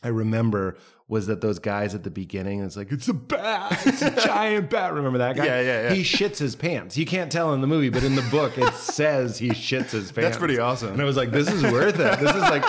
[0.04, 4.02] I remember was that those guys at the beginning, it's like, it's a bat, it's
[4.02, 4.94] a giant bat.
[4.94, 5.46] Remember that guy?
[5.46, 5.94] Yeah, yeah, yeah.
[5.94, 6.98] He shits his pants.
[6.98, 10.12] You can't tell in the movie, but in the book, it says he shits his
[10.12, 10.16] pants.
[10.16, 10.94] That's pretty awesome.
[10.94, 12.20] And I was like, this is worth it.
[12.20, 12.64] This is like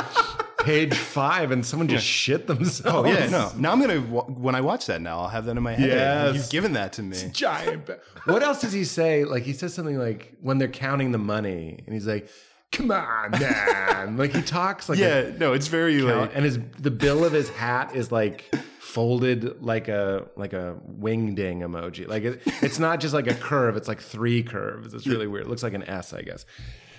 [0.59, 3.09] page five, and someone just shit themselves.
[3.09, 3.53] Oh yeah, no.
[3.57, 5.89] Now I'm gonna when I watch that now, I'll have that in my head.
[5.89, 6.35] Yes.
[6.35, 7.17] You've given that to me.
[7.33, 7.87] giant.
[7.87, 9.25] Ba- what else does he say?
[9.25, 12.29] Like he says something like when they're counting the money, and he's like,
[12.75, 16.59] "Come on, man!" like he talks like Yeah, a no, it's very like and his
[16.79, 22.07] the bill of his hat is like folded like a like a wing ding emoji.
[22.07, 24.95] Like it, it's not just like a curve; it's like three curves.
[24.95, 25.47] It's really weird.
[25.47, 26.47] It looks like an S, I guess.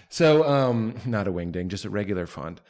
[0.10, 2.62] So, um, not a wing ding, just a regular font.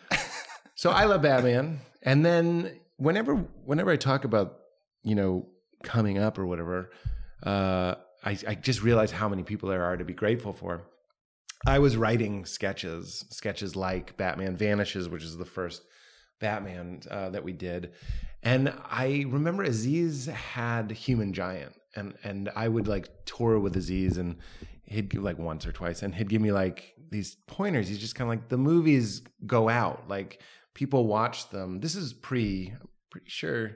[0.76, 1.80] So I love Batman.
[2.04, 4.60] And then whenever whenever I talk about,
[5.04, 5.48] you know,
[5.84, 6.92] coming up or whatever,
[7.44, 10.84] uh, I, I just realize how many people there are to be grateful for.
[11.66, 15.84] I was writing sketches, sketches like Batman Vanishes, which is the first
[16.40, 17.94] Batman uh, that we did.
[18.44, 24.18] And I remember Aziz had Human Giant, and and I would like tour with Aziz,
[24.18, 24.38] and
[24.84, 27.88] he'd give like once or twice, and he'd give me like these pointers.
[27.88, 30.42] He's just kind of like the movies go out, like
[30.76, 31.80] people watch them.
[31.80, 33.72] This is pre, I'm pretty sure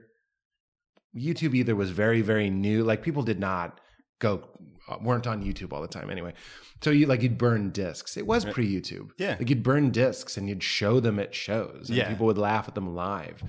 [1.17, 3.81] YouTube either was very very new, like people did not
[4.19, 4.47] go
[5.01, 6.33] weren't on YouTube all the time anyway.
[6.81, 8.17] So you like you'd burn discs.
[8.17, 9.11] It was pre YouTube.
[9.17, 9.35] Yeah.
[9.39, 12.09] like you'd burn discs and you'd show them at shows, and Yeah.
[12.09, 13.43] people would laugh at them live.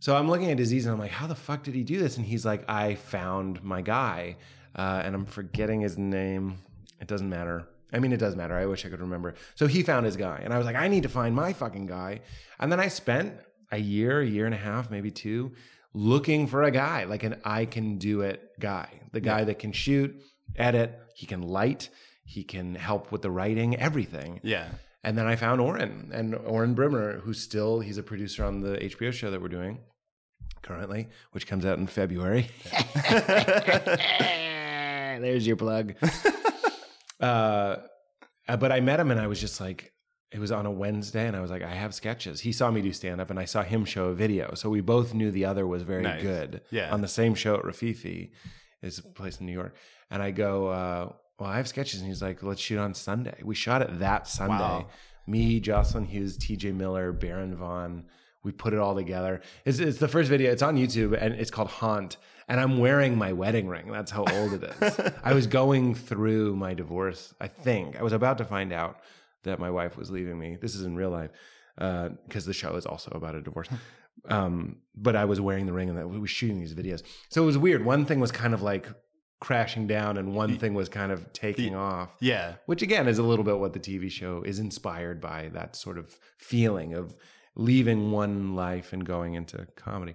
[0.00, 2.16] So I'm looking at Aziz and I'm like, how the fuck did he do this?
[2.18, 4.36] And he's like, I found my guy,
[4.76, 6.58] uh, and I'm forgetting his name.
[7.00, 7.66] It doesn't matter.
[7.92, 8.54] I mean, it does matter.
[8.54, 9.34] I wish I could remember.
[9.54, 11.86] So he found his guy, and I was like, I need to find my fucking
[11.86, 12.20] guy.
[12.58, 13.34] And then I spent
[13.70, 15.52] a year, a year and a half, maybe two,
[15.94, 19.72] looking for a guy, like an I can do it guy, the guy that can
[19.72, 20.20] shoot,
[20.56, 21.90] edit, he can light,
[22.24, 24.40] he can help with the writing, everything.
[24.42, 24.68] Yeah.
[25.02, 28.78] And then I found Oren and Oren Brimer, who's still he's a producer on the
[28.78, 29.78] HBO show that we're doing
[30.62, 32.48] currently, which comes out in February.
[35.20, 35.94] There's your plug.
[37.20, 37.76] uh,
[38.48, 39.92] uh, but I met him and I was just like,
[40.32, 42.40] it was on a Wednesday, and I was like, I have sketches.
[42.40, 44.54] He saw me do stand up, and I saw him show a video.
[44.54, 46.22] So we both knew the other was very Nice.
[46.22, 46.62] good.
[46.72, 46.92] Yeah.
[46.92, 48.32] On the same show at Rififi,
[48.82, 49.76] is a place in New York.
[50.10, 53.36] And I go, uh, well, I have sketches, and he's like, let's shoot on Sunday.
[53.42, 54.54] We shot it that Sunday.
[54.54, 54.86] Wow.
[55.26, 56.72] Me, Jocelyn Hughes, T.J.
[56.72, 58.04] Miller, Baron Vaughn.
[58.44, 59.40] We put it all together.
[59.64, 60.52] It's, it's the first video.
[60.52, 62.18] It's on YouTube, and it's called Haunt.
[62.46, 63.90] And I'm wearing my wedding ring.
[63.90, 65.00] That's how old it is.
[65.24, 67.32] I was going through my divorce.
[67.40, 69.00] I think I was about to find out
[69.44, 70.56] that my wife was leaving me.
[70.60, 71.30] This is in real life
[71.76, 73.68] because the show is also about a divorce.
[74.28, 77.02] Um, but I was wearing the ring, and that we were shooting these videos.
[77.28, 77.84] So it was weird.
[77.84, 78.88] One thing was kind of like
[79.40, 82.54] crashing down, and one thing was kind of taking off Yeah.
[82.66, 85.98] which again is a little bit what the TV show is inspired by that sort
[85.98, 87.14] of feeling of
[87.56, 90.14] leaving one life and going into comedy.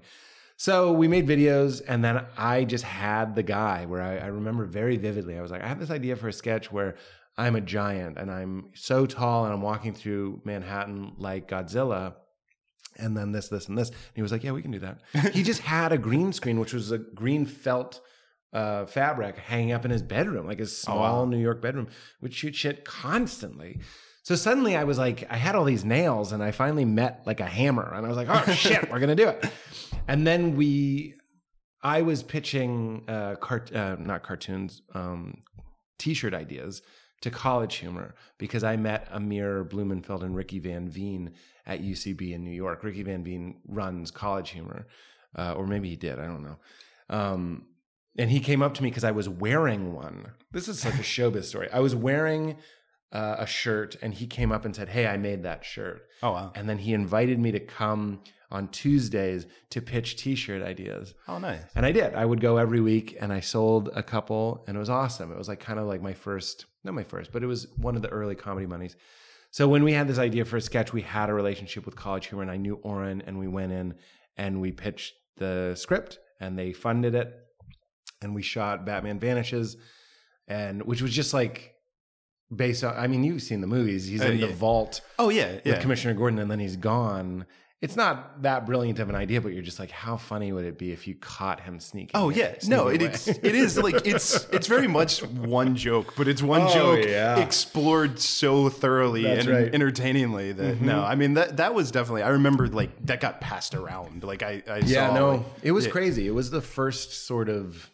[0.58, 4.66] So we made videos, and then I just had the guy where I, I remember
[4.66, 5.38] very vividly.
[5.38, 6.96] I was like, I have this idea for a sketch where
[7.38, 12.16] I'm a giant and I'm so tall and I'm walking through Manhattan like Godzilla.
[12.98, 13.88] And then this, this, and this.
[13.88, 15.00] And he was like, Yeah, we can do that.
[15.34, 18.02] he just had a green screen, which was a green felt
[18.54, 21.26] uh, fabric hanging up in his bedroom, like his Oh, small wow.
[21.26, 21.88] New York bedroom,
[22.22, 23.80] would shoot shit constantly.
[24.24, 27.40] So suddenly I was like, I had all these nails and I finally met like
[27.40, 29.46] a hammer and I was like, oh shit, we're going to do it.
[30.08, 31.16] And then we,
[31.82, 35.42] I was pitching, uh, cart, uh, not cartoons, um,
[35.98, 36.82] t-shirt ideas
[37.22, 41.34] to college humor because I met Amir Blumenfeld and Ricky Van Veen
[41.66, 42.84] at UCB in New York.
[42.84, 44.88] Ricky Van Veen runs college humor,
[45.38, 46.20] uh, or maybe he did.
[46.20, 46.58] I don't know.
[47.10, 47.66] Um,
[48.20, 50.32] and he came up to me because I was wearing one.
[50.52, 51.70] This is such a showbiz story.
[51.72, 52.58] I was wearing
[53.14, 56.34] uh, a shirt, and he came up and said, "Hey, I made that shirt." Oh
[56.34, 56.52] wow.
[56.54, 61.14] And then he invited me to come on Tuesdays to pitch T-shirt ideas.
[61.28, 61.62] Oh nice.
[61.76, 62.16] And I did.
[62.16, 65.32] I would go every week and I sold a couple and it was awesome.
[65.32, 67.96] It was like kind of like my first, not my first, but it was one
[67.96, 68.96] of the early comedy monies.
[69.52, 72.26] So when we had this idea for a sketch, we had a relationship with College
[72.28, 73.94] Humor and I knew Oren and we went in
[74.36, 77.49] and we pitched the script and they funded it
[78.22, 79.78] and we shot Batman Vanishes
[80.48, 81.74] and which was just like
[82.54, 84.08] based on I mean you've seen the movies.
[84.08, 85.60] He's Uh, in the vault Oh yeah.
[85.66, 87.46] with Commissioner Gordon and then he's gone.
[87.82, 90.78] It's not that brilliant of an idea, but you're just like, how funny would it
[90.78, 92.12] be if you caught him sneaking?
[92.14, 96.28] Oh yeah, no, it, it's it is like it's it's very much one joke, but
[96.28, 97.40] it's one Oh, joke yeah.
[97.40, 99.66] explored so thoroughly That's and right.
[99.68, 99.76] Mm-hmm.
[99.76, 103.74] entertainingly that no, I mean that that was definitely I remember like that got passed
[103.74, 104.26] around.
[104.26, 105.92] Like I, I yeah, saw, no, like- it was yeah.
[105.92, 106.28] crazy.
[106.28, 107.90] It was the first sort of.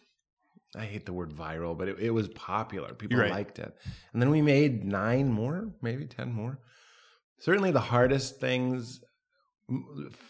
[0.76, 2.92] I hate the word viral, but it, it was popular.
[2.94, 3.30] People Right.
[3.30, 3.74] liked it,
[4.12, 6.58] and then we made nine more, maybe ten more.
[7.38, 9.00] Certainly, the hardest things,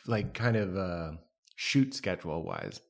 [0.06, 1.12] like kind of uh,
[1.56, 2.80] shoot schedule wise,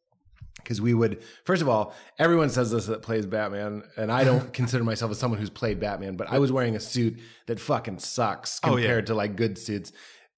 [0.58, 4.52] because we would first of all, everyone says this that plays Batman, and I don't
[4.60, 7.98] consider myself as someone who's played Batman, but I was wearing a suit that fucking
[7.98, 8.82] sucks Oh, yeah.
[8.84, 9.92] compared to like good suits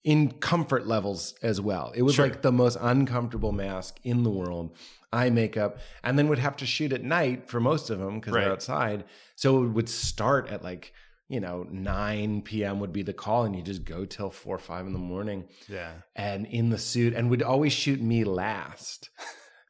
[0.04, 1.92] in comfort levels as well.
[1.94, 2.26] It was Sure.
[2.26, 4.76] like the most uncomfortable mask in the world.
[5.12, 8.34] Eye makeup, and then would have to shoot at night for most of them because
[8.34, 8.42] Right.
[8.44, 9.04] they're outside.
[9.36, 10.92] So it would start at like
[11.30, 12.80] you know 9 p.m.
[12.80, 15.44] would be the call, and you just go till four or five in the morning
[15.68, 15.92] Yeah.
[16.16, 19.10] and in the suit and would always shoot me last.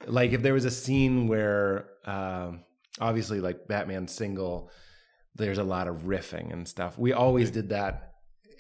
[0.06, 2.64] like if there was a scene where um,
[3.00, 4.70] obviously like Batman single,
[5.34, 6.98] there's a lot of riffing and stuff.
[6.98, 8.07] We always did that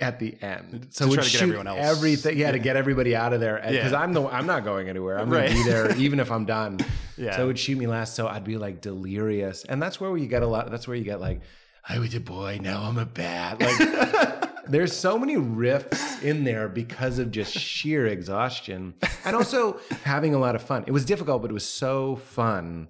[0.00, 0.88] at the end.
[0.90, 3.40] So To try to get shoot everyone else- everything, yeah, to get everybody out of
[3.40, 4.00] there because Yeah.
[4.00, 5.18] I'm the I'm not going anywhere.
[5.18, 5.48] I'm Right.
[5.50, 6.78] gonna be there even if I'm done.
[7.16, 7.36] Yeah.
[7.36, 8.14] So it would shoot me last.
[8.14, 10.70] So I'd be like delirious, and that's where you get a lot.
[10.70, 11.40] That's where you get like,
[11.88, 13.60] I was a boy, now I'm a bat.
[13.60, 20.34] Like there's so many riffs in there because of just sheer exhaustion and also having
[20.34, 20.84] a lot of fun.
[20.86, 22.88] It was difficult, but it was so fun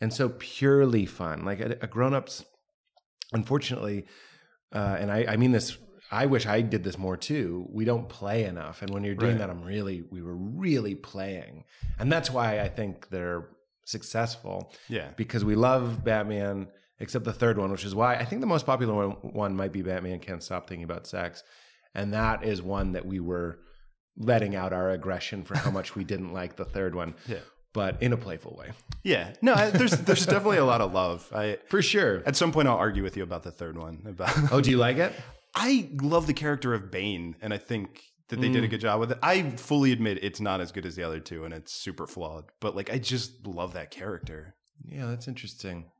[0.00, 1.44] and so purely fun.
[1.44, 2.44] Like a, a grown-ups,
[3.32, 4.04] unfortunately,
[4.72, 5.76] uh, and I, I mean this.
[6.10, 7.66] I wish I did this more too.
[7.72, 9.38] We don't play enough, and when you're doing Right.
[9.38, 11.64] that, I'm really, we were really playing,
[11.98, 13.48] and that's why I think they're
[13.84, 15.10] successful Yeah.
[15.16, 16.68] because we love Batman.
[17.00, 19.72] except the third one, which is why I think the most popular one, one might
[19.72, 21.42] be Batman Can't Stop Thinking About Sex.
[21.92, 23.58] And that is one that we were
[24.16, 27.14] letting out our aggression for how much we didn't like the third one.
[27.26, 27.40] Yeah.
[27.72, 28.70] But in a playful way.
[29.02, 31.28] Yeah, no, I, there's there's definitely a lot of love.
[31.34, 32.22] I For sure.
[32.24, 34.04] at some point I'll argue with you about the third one.
[34.06, 35.12] About Oh, do you like it?
[35.54, 38.66] I love the character of Bane, and I think that they did Mm.
[38.66, 39.18] a good job with it.
[39.22, 42.44] I fully admit it's not as good as the other two, and it's super flawed.
[42.60, 44.54] But like, I just love that character.
[44.84, 45.90] Yeah, that's interesting.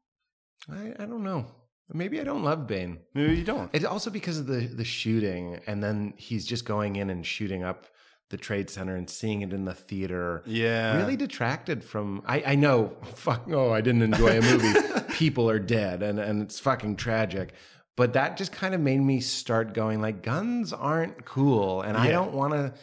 [0.71, 1.47] I, I don't know.
[1.93, 3.01] Maybe I don't love Bane.
[3.13, 3.71] Maybe you don't.
[3.75, 7.63] It's also because of the the shooting, and then he's just going in and shooting
[7.63, 7.87] up
[8.31, 10.43] the trade center and seeing it in the theater.
[10.47, 10.97] Yeah.
[10.97, 12.23] really detracted from.
[12.27, 12.97] I I know.
[13.15, 13.45] Fuck.
[13.51, 14.81] Oh, I didn't enjoy a movie.
[15.11, 17.53] People are dead, and and it's fucking tragic.
[17.97, 22.11] But that just kind of made me start going like, guns aren't cool, and I
[22.11, 22.75] don't want to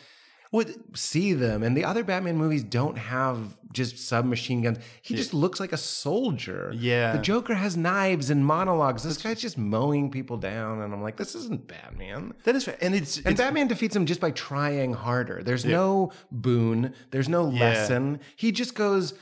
[0.94, 1.64] see them.
[1.64, 3.40] And the other Batman movies don't have
[3.74, 4.80] just submachine guns.
[5.02, 6.74] He just looks like a soldier.
[6.76, 7.14] Yeah.
[7.14, 9.02] The Joker has knives and monologues.
[9.04, 10.82] This guy's just mowing people down.
[10.82, 12.34] And I'm like, this isn't Batman.
[12.44, 15.42] That is fair, and it's, And it's Batman defeats him just by trying harder.
[15.42, 16.94] There's no boon.
[17.12, 17.60] There's no Yeah.
[17.62, 18.20] lesson.
[18.36, 19.14] He just goes,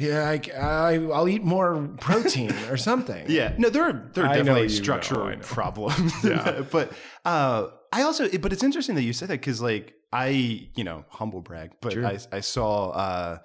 [0.00, 3.24] yeah, I, I, I'll eat more protein or something.
[3.28, 5.36] Yeah, no, there are there are I definitely you know, structural know.
[5.42, 6.12] problems.
[6.24, 6.92] Yeah, but
[7.24, 11.04] uh, I also, but it's interesting that you said that because like I, you know,
[11.08, 12.06] humble brag, but Sure.
[12.06, 13.38] I I saw uh,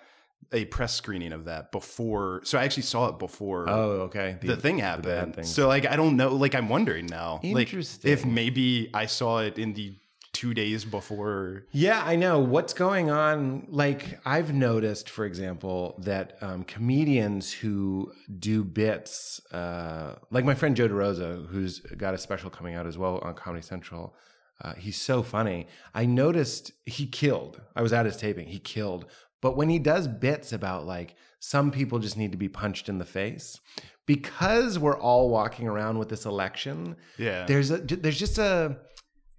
[0.51, 3.69] a press screening of that before, so I actually saw it before.
[3.69, 4.37] Oh, okay.
[4.41, 5.35] The, thing bad happened.
[5.35, 5.43] thing.
[5.43, 6.29] So like I don't know.
[6.35, 7.41] Like I'm wondering now.
[7.43, 9.95] Like if maybe I saw it in the
[10.35, 11.63] two days before.
[11.71, 13.67] Yeah, I know what's going on.
[13.69, 20.75] Like I've noticed, for example, that um, comedians who do bits, uh, like my friend
[20.75, 24.13] Joe DeRosa, who's got a special coming out as well on Comedy Central.
[24.61, 25.67] Uh, he's so funny.
[25.93, 27.61] I noticed he killed.
[27.75, 28.47] I was at his taping.
[28.47, 29.05] He killed.
[29.41, 32.97] But when he does bits about like some people just need to be punched in
[32.97, 33.59] the face,
[34.05, 37.45] because we're all walking around with this election, Yeah.
[37.45, 38.77] there's a there's just a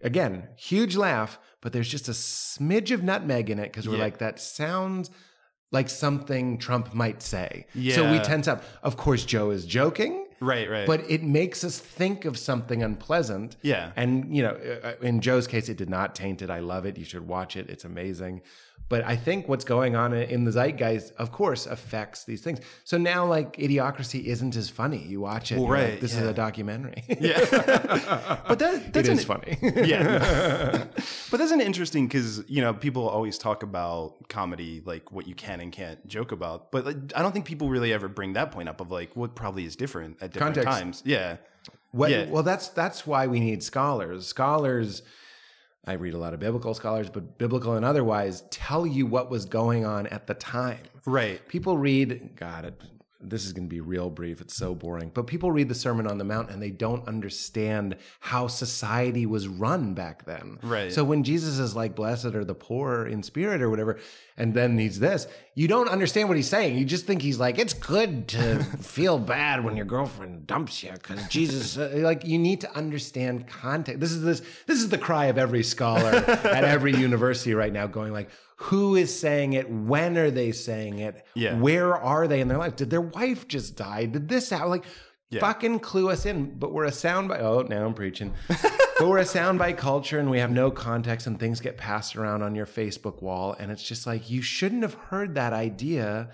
[0.03, 4.03] again huge laugh but there's just a smidge of nutmeg in it because we're Yeah.
[4.05, 5.11] like that sounds
[5.73, 7.95] like something trump might say Yeah.
[7.97, 10.87] so we tense up of course joe is joking Right, right.
[10.87, 13.93] but it makes us think of something unpleasant Yeah.
[13.97, 16.99] and you know uh, in joe's case it did not taint it i love it
[16.99, 18.43] you should watch it it's amazing
[18.89, 22.97] but i think what's going on in the zeitgeist of course affects these things so
[22.97, 26.23] now like idiocracy isn't as funny you watch it Well, you're like, right, this is
[26.27, 27.39] a documentary Yeah.
[28.49, 30.87] but that that's an- funny yeah.
[31.31, 35.35] but that's an interesting because you know people always talk about comedy like what you
[35.35, 38.53] can and can't joke about, but like, I don't think people really ever bring that
[38.53, 40.79] point up of like what probably is different at different Context.
[40.79, 41.03] times.
[41.05, 41.37] Yeah.
[41.93, 42.27] What, Yeah.
[42.31, 44.27] Well, that's that's why we need scholars.
[44.27, 45.03] Scholars,
[45.87, 49.45] I read a lot of biblical scholars, but biblical and otherwise, tell you what was
[49.45, 50.81] going on at the time.
[51.05, 51.47] Right.
[51.47, 52.81] People read, God, it,
[53.21, 54.41] this is going to be real brief.
[54.41, 55.13] It's so boring.
[55.15, 59.47] But people read the Sermon on the Mount and they don't understand how society was
[59.47, 60.59] run back then.
[60.63, 60.93] Right.
[60.93, 64.01] So when Jesus is like, blessed are the poor in spirit or whatever,
[64.39, 66.77] and then he's this, you don't understand what he's saying.
[66.77, 70.93] You just think he's like, it's good to feel bad when your girlfriend dumps you
[70.93, 74.01] because Jesus, uh, like, you need to understand context.
[74.01, 77.87] This is this, this is the cry of every scholar at every university right now
[77.87, 79.71] going like, who is saying it?
[79.71, 81.27] When are they saying it?
[81.35, 81.59] Yeah.
[81.59, 82.77] Where are they in their life?
[82.77, 84.07] Did their wife just die?
[84.07, 84.71] Did this happen?
[84.71, 84.85] Like,
[85.29, 85.41] Yeah.
[85.41, 86.59] fucking clue us in.
[86.59, 87.41] But we're a soundbite.
[87.41, 88.33] Oh, now I'm preaching.
[88.99, 92.43] But we're a soundbite culture and we have no context and things get passed around
[92.43, 93.55] on your Facebook wall.
[93.59, 96.31] And it's just like, you shouldn't have heard that idea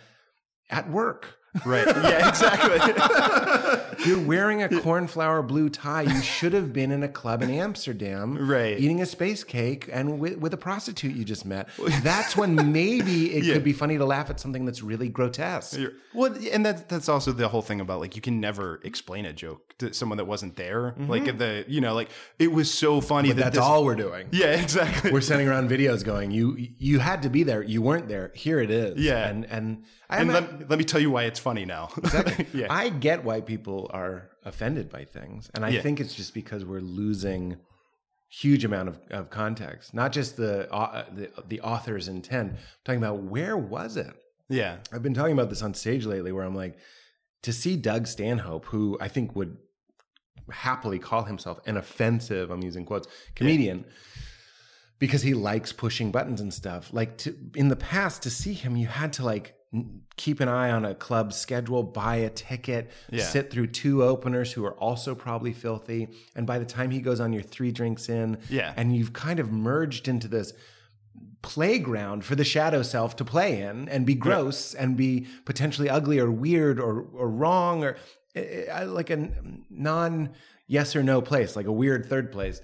[0.70, 1.38] at work.
[1.66, 1.86] Right.
[1.86, 2.78] Yeah, exactly.
[4.06, 6.02] You're wearing a cornflower blue tie.
[6.02, 8.78] You should have been in a club in Amsterdam, Right.
[8.78, 11.68] Eating a space cake and with, with a prostitute you just met.
[12.02, 13.54] That's when maybe it Yeah.
[13.54, 15.78] could be funny to laugh at something that's really grotesque.
[15.78, 19.24] You're- well, and that that's also the whole thing about like you can never explain
[19.24, 20.94] a joke to someone that wasn't there.
[20.98, 23.38] Like the you know like it was so funny Mm-hmm.
[23.38, 24.28] But that that's this- all we're doing.
[24.32, 25.10] Yeah, exactly.
[25.12, 27.62] We're sending around videos going, you you had to be there.
[27.62, 28.32] You weren't there.
[28.34, 28.98] Here it is.
[28.98, 29.28] Yeah.
[29.28, 31.88] And and I and let, let me tell you why it's funny now.
[31.96, 32.46] Exactly.
[32.60, 32.66] yeah.
[32.68, 35.50] I get why people are offended by things.
[35.54, 35.82] And I Yeah.
[35.82, 37.56] think it's just because we're losing
[38.28, 42.52] huge amount of, of context, not just the, uh, the the author's intent.
[42.52, 44.14] I'm talking about where was it?
[44.48, 44.78] yeah.
[44.92, 46.76] I've been talking about this on stage lately where I'm like,
[47.42, 49.56] to see Doug Stanhope, who I think would
[50.50, 53.84] happily call himself an offensive, I'm using quotes, comedian,
[54.98, 56.92] because he likes pushing buttons and stuff.
[56.92, 59.54] Like to, in the past, to see him, you had to like
[60.16, 63.24] keep an eye on a club schedule, buy a ticket, Yeah.
[63.24, 66.08] sit through two openers who are also probably filthy.
[66.36, 68.74] And by the time he goes on your three drinks in, Yeah.
[68.76, 70.52] and you've kind of merged into this
[71.40, 76.18] playground for the shadow self to play in and be gross and be potentially ugly
[76.18, 77.96] or weird or or wrong or
[78.36, 79.28] eh, like a
[79.70, 80.30] non
[80.68, 82.60] yes or no place, like a weird third place.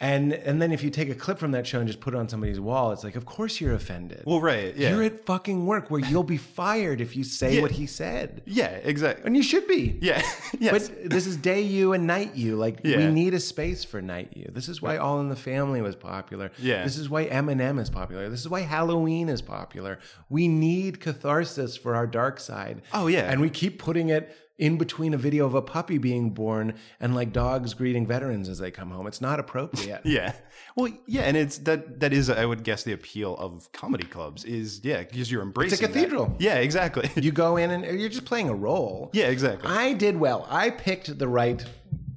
[0.00, 2.16] And and then if you take a clip from that show and just put it
[2.16, 4.24] on somebody's wall, it's like, of course you're offended.
[4.26, 4.74] Well, right.
[4.76, 4.90] Yeah.
[4.90, 7.62] You're at fucking work where you'll be fired if you say Yeah.
[7.62, 8.42] what he said.
[8.44, 9.24] yeah, exactly.
[9.24, 9.98] And you should be.
[10.02, 10.20] Yeah.
[10.58, 10.88] yes.
[10.88, 12.56] But this is day you and night you.
[12.56, 14.50] Like we need a space for night you.
[14.52, 16.50] This is why All in the Family was popular.
[16.58, 16.82] Yeah.
[16.82, 18.28] This is why Eminem is popular.
[18.28, 20.00] This is why Halloween is popular.
[20.28, 22.82] We need catharsis for our dark side.
[22.92, 23.30] Oh, yeah.
[23.30, 27.14] And we keep putting it in between a video of a puppy being born and
[27.14, 29.06] like dogs greeting veterans as they come home.
[29.06, 30.02] It's not appropriate.
[30.04, 30.32] Yeah.
[30.76, 34.44] Well, yeah, and it's that that is I would guess the appeal of comedy clubs
[34.44, 35.92] is yeah, because you're embracing that.
[35.92, 36.34] cathedral.
[36.38, 37.10] Yeah, exactly.
[37.16, 39.10] You go in and you're just playing a role.
[39.12, 39.68] yeah, exactly.
[39.70, 40.46] I did well.
[40.50, 41.64] I picked the right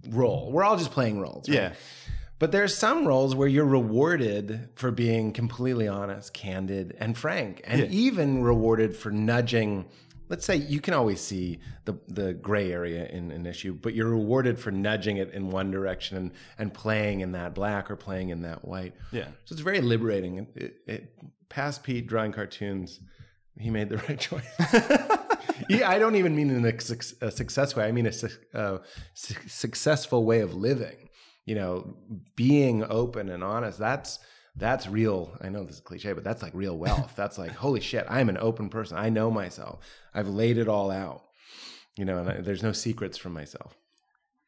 [0.09, 0.51] role.
[0.51, 1.47] We're all just playing roles.
[1.49, 1.55] right?
[1.55, 1.73] yeah.
[2.39, 7.81] But there's some roles where you're rewarded for being completely honest, candid, and frank, and
[7.81, 7.87] Yeah.
[7.89, 9.85] even rewarded for nudging.
[10.29, 14.09] Let's say you can always see the the gray area in an issue, but you're
[14.09, 18.29] rewarded for nudging it in one direction and, and playing in that black or playing
[18.29, 18.93] in that white.
[19.11, 19.27] Yeah.
[19.45, 20.37] So it's very liberating.
[20.37, 21.13] It, it, it,
[21.49, 22.99] past Pete drawing cartoons,
[23.57, 24.45] he made the right choice.
[25.69, 27.85] yeah, I don't even mean in a, a success way.
[27.85, 28.79] I mean a su- uh,
[29.13, 31.09] su- successful way of living.
[31.45, 31.95] You know,
[32.35, 33.79] being open and honest.
[33.79, 34.19] That's
[34.57, 35.37] that's real.
[35.41, 37.13] I know this is cliche, but that's like real wealth.
[37.15, 38.05] That's like holy shit.
[38.09, 38.97] I'm an open person.
[38.97, 39.79] I know myself.
[40.13, 41.23] I've laid it all out.
[41.95, 43.75] You know, and I, there's no secrets from myself.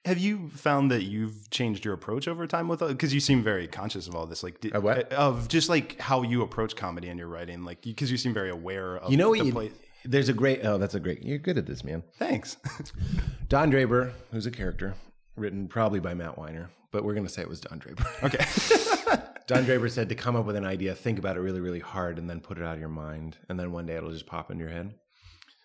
[0.06, 3.44] Have you found that you've changed your approach over time with uh, because you seem
[3.44, 5.12] very conscious of all this, like di- Of what?
[5.12, 8.34] Uh, of just like how you approach comedy and your writing, like because you seem
[8.34, 9.40] very aware of You know what?
[9.40, 9.72] the You,
[10.06, 10.62] there's a great.
[10.64, 11.24] Oh, that's a great.
[11.24, 12.04] You're good at this, man.
[12.18, 12.58] Thanks.
[13.50, 14.96] Don Draper, who's a character
[15.36, 18.06] written probably by Matt Weiner, but we're going to say it was Don Draper.
[18.24, 18.46] okay.
[19.50, 22.20] Don Draper said to come up with an idea, think about it really, really hard,
[22.20, 24.52] and then put it out of your mind, and then one day it'll just pop
[24.52, 24.94] into your head.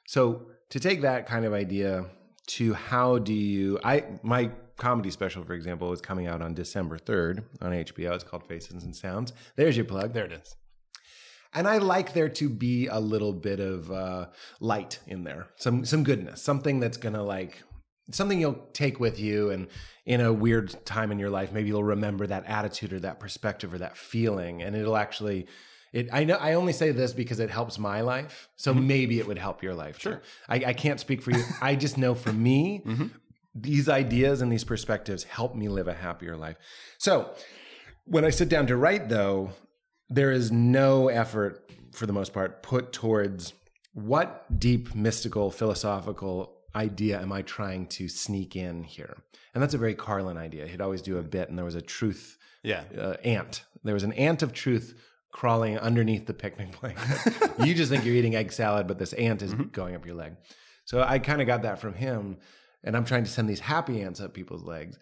[0.06, 2.06] So to take that kind of idea
[2.46, 3.78] to how do you?
[3.84, 8.14] I my comedy special, for example, is coming out on December third on HBO.
[8.14, 9.34] It's called Faces and Sounds.
[9.54, 10.14] There's your plug.
[10.14, 10.56] there it is.
[11.52, 14.28] And I like there to be a little bit of uh,
[14.60, 17.62] light in there, some some goodness, something that's gonna like
[18.10, 19.68] something you'll take with you, and
[20.06, 23.72] in a weird time in your life, maybe you'll remember that attitude or that perspective
[23.72, 25.46] or that feeling, and it'll actually.
[25.92, 28.86] It, I know I only say this because it helps my life, so mm-hmm.
[28.86, 30.00] maybe it would help your life.
[30.00, 31.44] Sure, I, I can't speak for you.
[31.62, 33.06] I just know for me, mm-hmm.
[33.54, 36.56] these ideas and these perspectives help me live a happier life.
[36.98, 37.30] So
[38.06, 39.52] when I sit down to write, though,
[40.10, 43.52] there is no effort, for the most part, put towards
[43.92, 49.16] what deep, mystical, philosophical idea am I trying to sneak in here?
[49.54, 50.66] And that's a very Carlin idea.
[50.66, 52.82] He'd always do a bit, and there was a truth Yeah.
[52.98, 53.64] uh, ant.
[53.84, 54.94] There was an ant of truth
[55.30, 57.32] crawling underneath the picnic blanket.
[57.66, 60.34] you just think you're eating egg salad, but this ant is going up your leg.
[60.84, 62.38] So I kind of got that from him,
[62.82, 64.98] and I'm trying to send these happy ants up people's legs,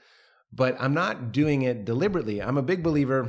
[0.52, 2.40] but I'm not doing it deliberately.
[2.42, 3.28] I'm a big believer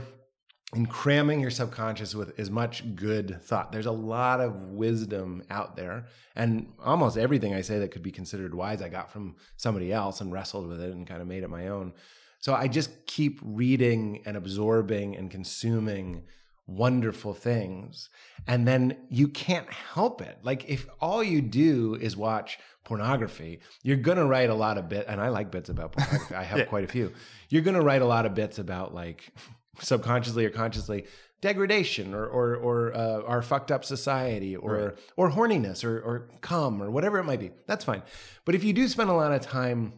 [0.76, 3.72] in cramming your subconscious with as much good thought.
[3.72, 6.06] There's a lot of wisdom out there,
[6.36, 10.22] and almost everything I say that could be considered wise, I got from somebody else
[10.22, 11.94] and wrestled with it and kind of made it my own.
[12.40, 16.24] So I just keep reading and absorbing and consuming
[16.68, 18.10] wonderful things.
[18.48, 20.38] And then you can't help it.
[20.44, 24.88] Like if all you do is watch pornography, you're going to write a lot of
[24.90, 26.36] bit and I like bits about pornography.
[26.36, 26.66] I have Yeah.
[26.66, 27.12] quite a few.
[27.50, 29.32] You're going to write a lot of bits about like
[29.80, 31.06] subconsciously or consciously
[31.42, 36.82] degradation or or or uh, our fucked up society or or horniness or or cum
[36.82, 37.52] or whatever it might be.
[37.68, 38.04] That's fine.
[38.46, 39.94] But if you do spend a lot of time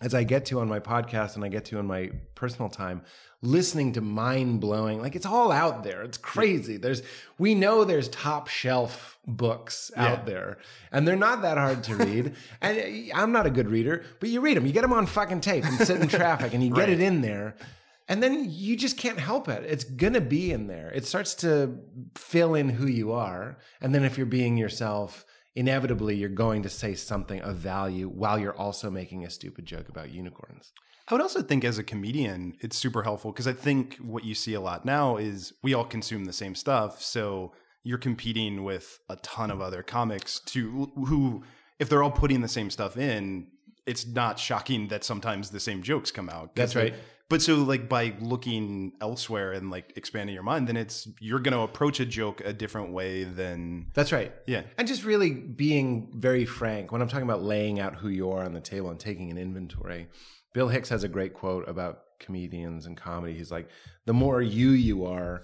[0.00, 3.02] as I get to on my podcast and I get to in my personal time,
[3.42, 6.02] listening to mind blowing, like it's all out there.
[6.02, 6.76] It's crazy.
[6.76, 7.02] There's,
[7.38, 10.58] we know there's top shelf books out there
[10.92, 12.34] and they're not that hard to read.
[12.60, 15.40] and I'm not a good reader, but you read them, you get them on fucking
[15.40, 17.56] tape and sit in traffic and you get it in there.
[18.08, 19.64] And then you just can't help it.
[19.64, 20.90] It's going to be in there.
[20.94, 21.78] It starts to
[22.16, 23.58] fill in who you are.
[23.82, 28.38] And then if you're being yourself, inevitably you're going to say something of value while
[28.38, 30.72] you're also making a stupid joke about unicorns.
[31.08, 34.34] I would also think as a comedian, it's super helpful because I think what you
[34.34, 37.02] see a lot now is we all consume the same stuff.
[37.02, 37.52] So
[37.82, 41.42] you're competing with a ton of other comics to who,
[41.78, 43.48] if they're all putting the same stuff in,
[43.86, 46.54] it's not shocking that sometimes the same jokes come out.
[46.54, 46.94] That's right.
[47.30, 51.52] But so like by looking elsewhere and like expanding your mind, then it's you're going
[51.52, 54.32] to approach a joke a different way than That's right.
[54.46, 54.62] yeah.
[54.78, 58.44] And just really being very frank when I'm talking about laying out who you are
[58.44, 60.08] on the table and taking an inventory.
[60.54, 63.34] Bill Hicks has a great quote about comedians and comedy.
[63.34, 63.68] He's like,
[64.06, 65.42] the more you you are,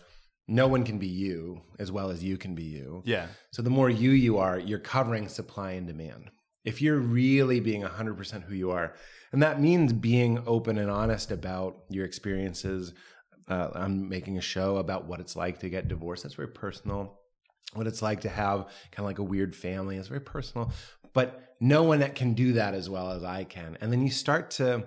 [0.49, 3.03] no one can be you as well as you can be you.
[3.05, 3.26] Yeah.
[3.51, 6.30] So the more you you are, you're covering supply and demand.
[6.64, 8.95] if you're really being 100% who you are,
[9.35, 12.95] and that means being open and honest about your experiences.
[13.49, 16.22] Uh, I'm making a show about what it's like to get divorced.
[16.22, 17.18] That's very personal.
[17.72, 19.97] What it's like to have kind of like a weird family.
[19.97, 20.70] It's very personal.
[21.14, 23.76] But no one that can do that as well as I can.
[23.80, 24.85] And then you start to,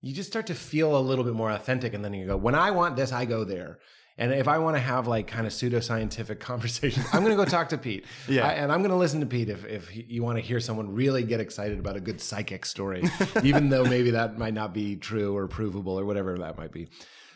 [0.00, 1.92] you just start to feel a little bit more authentic.
[1.92, 3.80] And then you go, when I want this, I go there.
[4.16, 7.48] And if I want to have like kind of pseudoscientific conversations, I'm going to go
[7.48, 8.04] talk to Pete.
[8.28, 8.46] Yeah.
[8.46, 10.94] I- and I'm going to listen to Pete if, if you want to hear someone
[10.94, 13.02] really get excited about a good psychic story,
[13.42, 16.88] even though maybe that might not be true or provable or whatever that might be.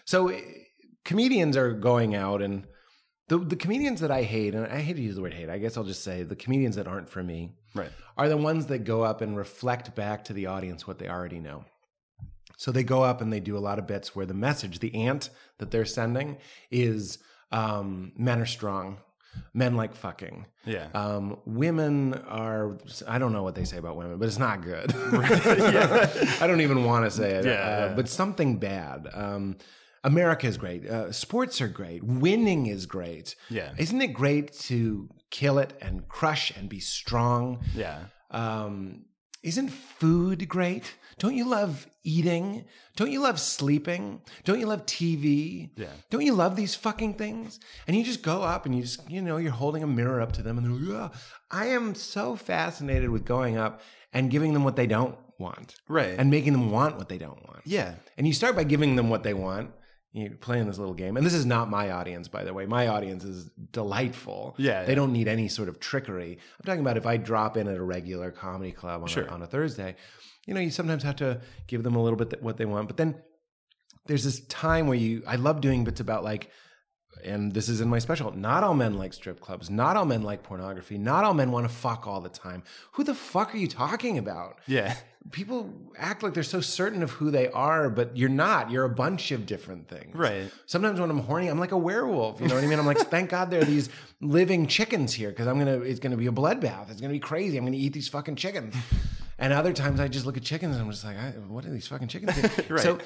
[0.05, 0.41] So eh,
[1.05, 2.65] comedians are going out and
[3.29, 5.59] the, the comedians that I hate, and I hate to use the word hate, I
[5.59, 7.91] guess I'll just say the comedians that aren't for me Right.
[8.17, 11.39] are the ones that go up and reflect back to the audience what they already
[11.39, 11.65] know.
[12.59, 14.93] So they go up and they do a lot of bits where the message, the
[14.95, 16.39] ant that they're sending,
[16.73, 17.19] is
[17.53, 18.99] um, men are strong,
[19.55, 20.45] men like fucking.
[20.67, 20.89] Yeah.
[20.93, 24.93] Um, women are, I don't know what they say about women, but it's not good.
[24.97, 27.45] I don't even want to say it.
[27.45, 27.95] Yeah, uh, yeah.
[27.95, 29.07] But something bad.
[29.15, 29.57] Um,
[30.03, 30.85] America is great.
[30.85, 32.03] Uh, sports are great.
[32.03, 33.37] Winning is great.
[33.51, 33.71] Yeah.
[33.79, 37.61] Isn't it great to kill it and crush and be strong?
[37.73, 38.01] Yeah.
[38.33, 39.05] Um,
[39.43, 40.95] isn't food great?
[41.19, 42.65] Don't you love eating?
[42.97, 44.21] Don't you love sleeping?
[44.45, 45.71] Don't you love TV?
[45.77, 45.89] Yeah.
[46.11, 47.59] Don't you love these fucking things?
[47.87, 50.33] And you just go up and you just, you know, you're holding a mirror up
[50.33, 51.19] to them and they're like, yeah.
[51.51, 53.81] I am so fascinated with going up
[54.13, 55.75] and giving them what they don't want.
[55.89, 56.15] Right.
[56.19, 57.63] And making them want what they don't want.
[57.65, 57.95] Yeah.
[58.17, 59.71] And you start by giving them what they want.
[60.13, 61.17] You're playing this little game.
[61.17, 62.65] And this is not my audience, by the way.
[62.67, 64.55] My audience is delightful.
[64.59, 64.95] Yeah, They yeah.
[64.97, 66.33] don't need any sort of trickery.
[66.59, 69.25] I'm talking about if I drop in at a regular comedy club on, Sure.
[69.25, 69.97] a, on a Thursday,
[70.47, 72.89] you know, you sometimes have to give them a little bit th- what they want.
[72.89, 73.17] But then
[74.07, 76.51] there's this time where you, I love doing bits about like,
[77.25, 78.31] and this is in my special.
[78.33, 79.71] Not all men like strip clubs.
[79.71, 80.99] Not all men like pornography.
[80.99, 82.63] Not all men want to fuck all the time.
[82.93, 84.59] Who the fuck are you talking about?
[84.67, 84.95] Yeah.
[85.31, 88.71] people act like they're so certain of who they are, but you're not.
[88.71, 90.15] You're a bunch of different things.
[90.15, 90.51] Right.
[90.67, 92.41] Sometimes when I'm horny, I'm like a werewolf.
[92.41, 92.79] You know what I mean?
[92.79, 93.89] I'm like, thank God there are these
[94.21, 95.81] living chickens here because I'm gonna.
[95.81, 96.91] It's gonna be a bloodbath.
[96.91, 97.57] It's gonna be crazy.
[97.59, 98.75] I'm gonna eat these fucking chickens.
[99.41, 101.71] And other times I just look at chickens and I'm just like, I, what are
[101.71, 102.35] these fucking chickens?
[102.35, 102.51] doing?
[102.71, 102.81] Right.
[102.81, 102.99] So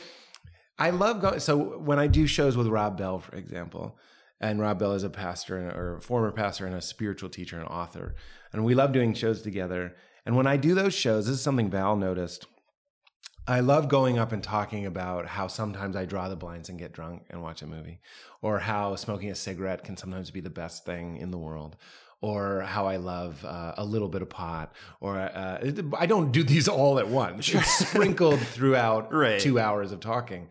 [0.82, 1.38] I love going.
[1.38, 3.96] So when I do shows with Rob Bell, for example,
[4.40, 7.56] and Rob Bell is a pastor and, or a former pastor and a spiritual teacher
[7.56, 8.16] and author,
[8.52, 9.94] and we love doing shows together.
[10.26, 12.46] And when I do those shows, this is something Val noticed.
[13.46, 16.92] I love going up and talking about how sometimes I draw the blinds and get
[16.92, 18.00] drunk and watch a movie,
[18.40, 21.76] or how smoking a cigarette can sometimes be the best thing in the world,
[22.22, 26.42] or how I love uh, a little bit of pot, or uh, I don't do
[26.42, 27.52] these all at once.
[27.52, 29.38] It's sprinkled throughout Right.
[29.40, 30.48] two hours of talking.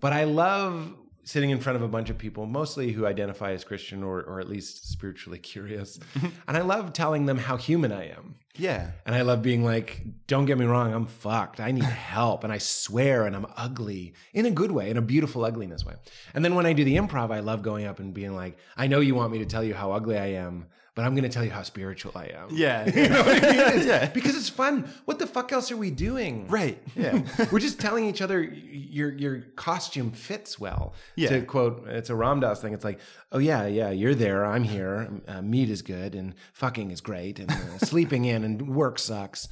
[0.00, 0.94] But I love
[1.24, 4.40] sitting in front of a bunch of people, mostly who identify as Christian or, or
[4.40, 6.00] at least spiritually curious.
[6.48, 8.34] and I love telling them how human I am.
[8.56, 8.90] Yeah.
[9.06, 11.60] And I love being like, don't get me wrong, I'm fucked.
[11.60, 11.84] I need
[12.14, 12.42] help.
[12.42, 15.94] And I swear, and I'm ugly in a good way, in a beautiful ugliness way.
[16.34, 18.88] And then when I do the improv, I love going up and being like, I
[18.88, 21.28] know you want me to tell you how ugly I am, but I'm going to
[21.30, 22.48] tell you how spiritual I am.
[22.50, 22.84] Yeah.
[22.94, 23.60] You know what I mean?
[23.60, 24.06] It's- Yeah.
[24.10, 24.92] Because it's fun.
[25.06, 26.46] What the fuck else are we doing?
[26.48, 26.82] Right.
[26.94, 27.22] Yeah.
[27.50, 30.94] We're just telling each other your your costume fits well.
[31.16, 31.30] Yeah.
[31.30, 32.74] To quote, it's a Ram Dass thing.
[32.74, 33.00] It's like,
[33.32, 34.44] oh yeah, yeah, you're there.
[34.44, 35.08] I'm here.
[35.26, 39.48] Uh, meat is good, and fucking is great, and uh, sleeping in and work sucks.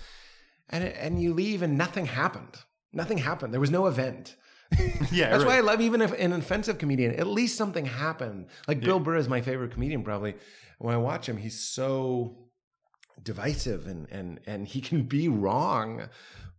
[0.68, 2.56] And and you leave, and nothing happened.
[2.92, 3.52] Nothing happened.
[3.52, 4.36] There was no event.
[5.12, 5.30] Yeah.
[5.30, 7.14] That's why I love even if an offensive comedian.
[7.14, 8.46] At least something happened.
[8.68, 10.04] Like Bill Burr is my favorite comedian.
[10.04, 10.34] Probably
[10.78, 12.36] when I watch him, he's so
[13.22, 16.08] divisive and and and he can be wrong,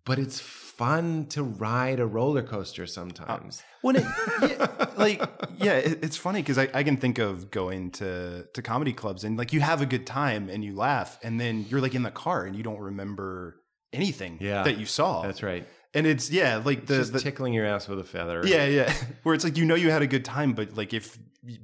[0.06, 3.60] but it's fun to ride a roller coaster sometimes.
[3.60, 4.04] Uh, when it,
[4.42, 5.22] yeah, like,
[5.58, 9.24] yeah, it, it's funny because I, I can think of going to to comedy clubs
[9.24, 12.04] and like you have a good time and you laugh and then you're like in
[12.04, 13.62] the car and you don't remember
[13.94, 14.64] anything Yeah.
[14.64, 15.22] that you saw.
[15.22, 15.68] That's right.
[15.94, 18.42] And it's yeah, like the, the tickling your ass with a feather.
[18.46, 21.18] yeah, yeah, where it's like you know you had a good time, but like if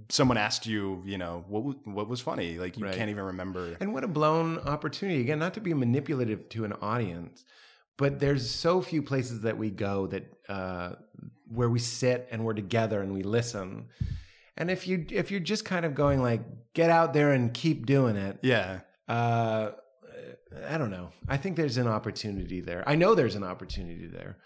[0.10, 2.94] someone asked you, you know, what what was funny, like you Right.
[2.96, 3.78] can't even remember.
[3.80, 5.22] And what a blown opportunity.
[5.22, 7.46] Again, not to be manipulative to an audience,
[7.96, 10.96] but there's so few places that we go that uh,
[11.48, 13.88] where we sit and we're together and we listen.
[14.58, 16.42] And if you if you're just kind of going like
[16.74, 19.70] get out there and keep doing it, Yeah, uh,
[20.70, 21.10] I don't know.
[21.28, 22.84] I think there's an opportunity there.
[22.88, 24.38] I know there's an opportunity there,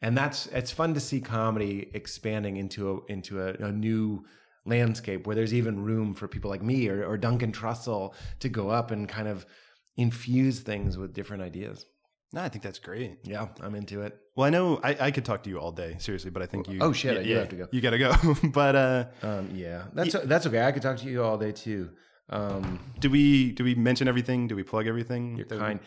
[0.00, 4.24] and that's it's fun to see comedy expanding into a into a, a new
[4.64, 8.68] landscape where there's even room for people like me or, or Duncan Trussell to go
[8.68, 9.46] up and kind of
[9.96, 11.86] infuse things with different ideas.
[12.32, 13.18] no, I think that's great.
[13.24, 14.16] Yeah, I'm into it.
[14.36, 16.68] Well, I know I, I could talk to you all day, seriously, but I think
[16.68, 16.78] you.
[16.80, 17.66] Oh, shit, yeah, you yeah, have to go.
[17.72, 18.14] You got to go.
[18.52, 20.62] but uh, Um, yeah, that's that's okay.
[20.62, 21.90] I could talk to you all day too.
[22.30, 24.48] Um, do we do we mention everything?
[24.48, 25.36] Do we plug everything?
[25.36, 25.80] You're that we- kind.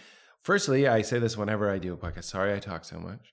[0.44, 2.24] Firstly, I say this whenever I do a podcast.
[2.24, 3.32] Sorry I talk so much.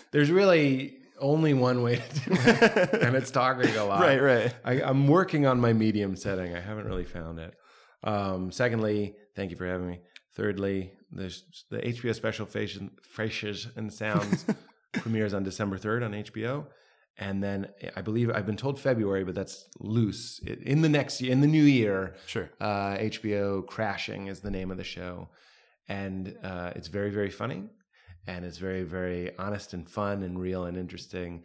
[0.10, 4.00] There's really only one way to do it, and it's talking a lot.
[4.00, 4.54] Right, right.
[4.64, 6.56] I, I'm working on my medium setting.
[6.56, 7.54] I haven't really found it.
[8.02, 10.00] Um, secondly, thank you for having me.
[10.34, 14.46] Thirdly, there's the HBO special Faces and Sounds
[14.92, 16.66] premieres on December 3rd on HBO.
[17.16, 20.40] And then I believe I've been told February, but that's loose.
[20.62, 22.50] In the next year, in the new year, Sure.
[22.60, 25.28] uh, HBO Crashing is the name of the show,
[25.88, 27.64] and uh, it's very very funny,
[28.26, 31.44] and it's very very honest and fun and real and interesting,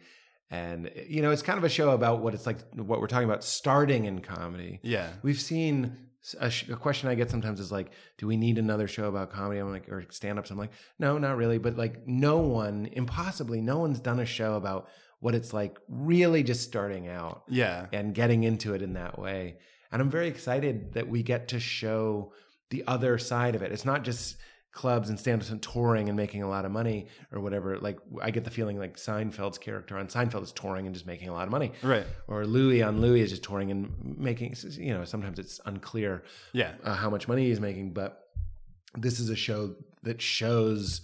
[0.50, 3.28] and you know it's kind of a show about what it's like what we're talking
[3.28, 4.80] about starting in comedy.
[4.82, 5.10] Yeah.
[5.22, 5.96] We've seen
[6.40, 9.30] a, sh- a question I get sometimes is like, do we need another show about
[9.30, 9.60] comedy?
[9.60, 10.50] I'm like, or stand ups.
[10.50, 11.58] I'm like, no, not really.
[11.58, 14.88] But like, no one, impossibly, no one's done a show about
[15.20, 17.86] what it's like really just starting out Yeah.
[17.92, 19.56] and getting into it in that way.
[19.92, 22.32] And I'm very excited that we get to show
[22.70, 23.72] the other side of it.
[23.72, 24.36] It's not just
[24.72, 27.76] clubs and stand-ups and touring and making a lot of money or whatever.
[27.78, 31.28] Like I get the feeling like Seinfeld's character on Seinfeld is touring and just making
[31.28, 31.72] a lot of money.
[31.82, 32.06] Right.
[32.28, 36.72] Or Louis on Louis is just touring and making, you know, sometimes it's unclear Yeah.
[36.84, 38.28] uh, how much money he's making, but
[38.96, 41.00] this is a show that shows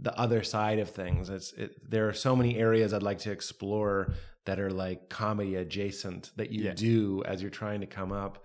[0.00, 1.28] the other side of things.
[1.28, 4.12] It's it, there are so many areas I'd like to explore
[4.46, 6.74] that are like comedy adjacent that you Yeah.
[6.74, 8.44] do as you're trying to come up,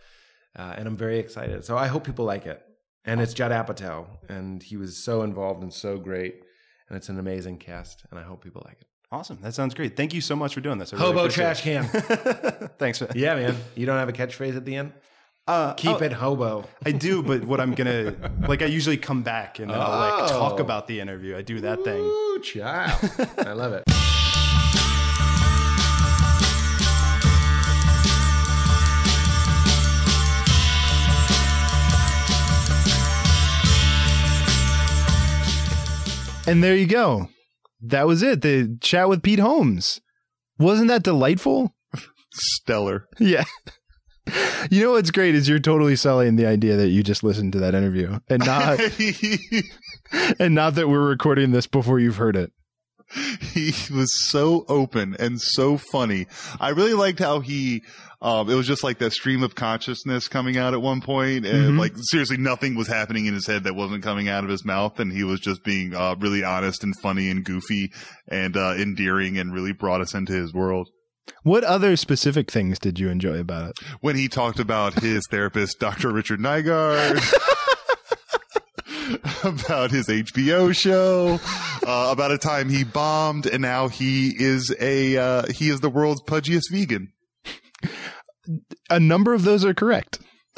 [0.57, 1.63] uh, and I'm very excited.
[1.65, 2.61] So I hope people like it.
[3.05, 6.41] And it's Judd Apatow, and he was so involved and so great,
[6.89, 8.87] and it's an amazing cast, and I hope people like it.
[9.09, 9.39] Awesome.
[9.41, 9.95] That sounds great.
[9.95, 10.93] Thank you so much for doing this.
[10.93, 11.85] I Hobo trash can.
[12.77, 12.99] Thanks.
[12.99, 13.11] Man.
[13.15, 13.55] yeah, man.
[13.75, 14.91] You don't have a catchphrase at the end?
[15.47, 16.65] Uh, Keep oh, it hobo.
[16.85, 18.13] I do, but what I'm gonna
[18.49, 20.63] like, I usually come back and then I'll like talk Oh.
[20.63, 21.37] about the interview.
[21.37, 22.01] I do that thing.
[22.03, 23.09] Ooh, child.
[23.37, 23.83] I love it.
[36.47, 37.27] And there you go.
[37.81, 38.41] That was it.
[38.41, 39.99] The chat with Pete Holmes.
[40.57, 41.73] Wasn't that delightful?
[42.31, 43.07] Stellar.
[43.19, 43.43] Yeah.
[44.69, 47.59] You know what's great is you're totally selling the idea that you just listened to
[47.59, 48.79] that interview and not
[50.39, 52.51] and not that we're recording this before you've heard it.
[53.53, 56.27] he was so open and so funny.
[56.59, 57.83] I really liked how he,
[58.21, 61.75] um, it was just like that stream of consciousness coming out at one point, and
[61.75, 61.79] Mhm.
[61.79, 64.99] like seriously, nothing was happening in his head that wasn't coming out of his mouth,
[64.99, 67.93] and he was just being uh, really honest and funny and goofy
[68.27, 70.89] and uh, endearing, and really brought us into his world.
[71.43, 73.79] What other specific things did you enjoy about it?
[74.01, 76.11] When he talked about his therapist, Dr.
[76.11, 77.21] Richard Nygaard.
[79.43, 81.39] about his HBO show,
[81.87, 85.89] uh, about a time he bombed, and now he is a uh, he is the
[85.89, 87.13] world's pudgiest vegan.
[88.89, 90.19] A number of those are correct.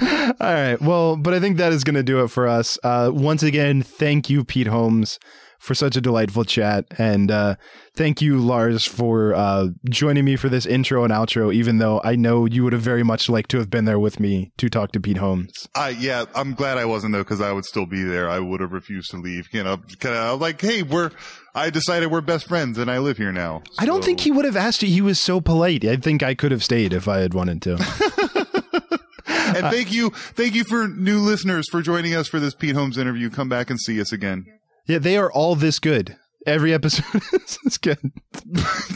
[0.00, 0.80] All right.
[0.80, 2.78] Well, but I think that is going to do it for us.
[2.82, 5.18] Uh, once again, thank you, Pete Holmes,
[5.64, 6.84] for such a delightful chat.
[6.98, 7.56] And uh,
[7.94, 12.16] thank you, Lars, for uh, joining me for this intro and outro, even though I
[12.16, 14.92] know you would have very much liked to have been there with me to talk
[14.92, 15.66] to Pete Holmes.
[15.74, 18.28] I yeah, I'm glad I wasn't though, because I would still be there.
[18.28, 19.48] I would have refused to leave.
[19.52, 21.10] You know, kind of like, hey, we're.
[21.56, 23.62] I decided we're best friends, and I live here now.
[23.78, 24.88] I don't think he would have asked you.
[24.88, 25.84] He was so polite.
[25.84, 27.78] I think I could have stayed if I had wanted to.
[29.54, 32.98] And thank you, thank you for new listeners for joining us for this Pete Holmes
[32.98, 33.30] interview.
[33.30, 34.46] Come back and see us again.
[34.86, 36.16] Yeah, they are all this good.
[36.46, 37.98] Every episode is this good.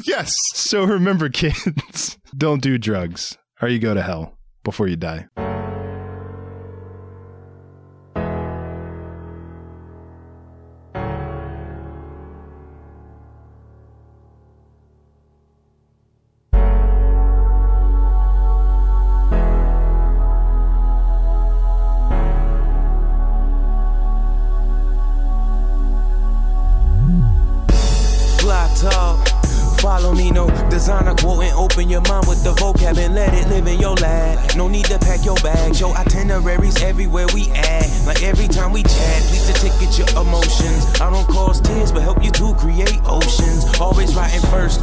[0.05, 0.35] Yes.
[0.55, 5.27] So remember, kids, don't do drugs or you go to hell before you die.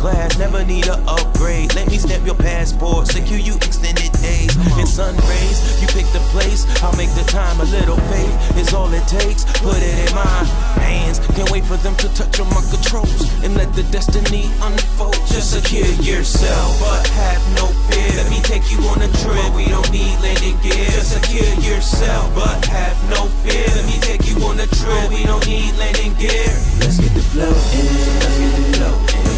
[0.06, 1.74] Class, never need a upgrade.
[1.74, 4.54] Let me stamp your passport, secure you extended days.
[4.78, 6.62] In sun rays, you pick the place.
[6.84, 9.50] I'll make the time a little faith is all it takes.
[9.66, 10.38] Put it in my
[10.78, 11.18] hands.
[11.34, 15.18] Can't wait for them to touch on my controls and let the destiny unfold.
[15.26, 18.12] Just secure yourself, but have no fear.
[18.22, 19.50] Let me take you on a trip.
[19.58, 20.86] We don't need landing gear.
[20.94, 23.66] Just secure yourself, but have no fear.
[23.74, 25.10] Let me take you on a trip.
[25.10, 26.54] We don't need landing gear.
[26.78, 28.45] Let's get the flow in.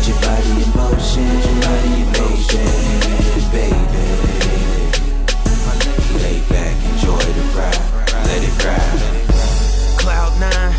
[0.07, 2.69] Your body in motion, your body in motion,
[3.51, 4.03] baby.
[6.23, 7.83] Lay back, enjoy the ride,
[8.25, 9.99] let it ride.
[9.99, 10.73] Cloud nine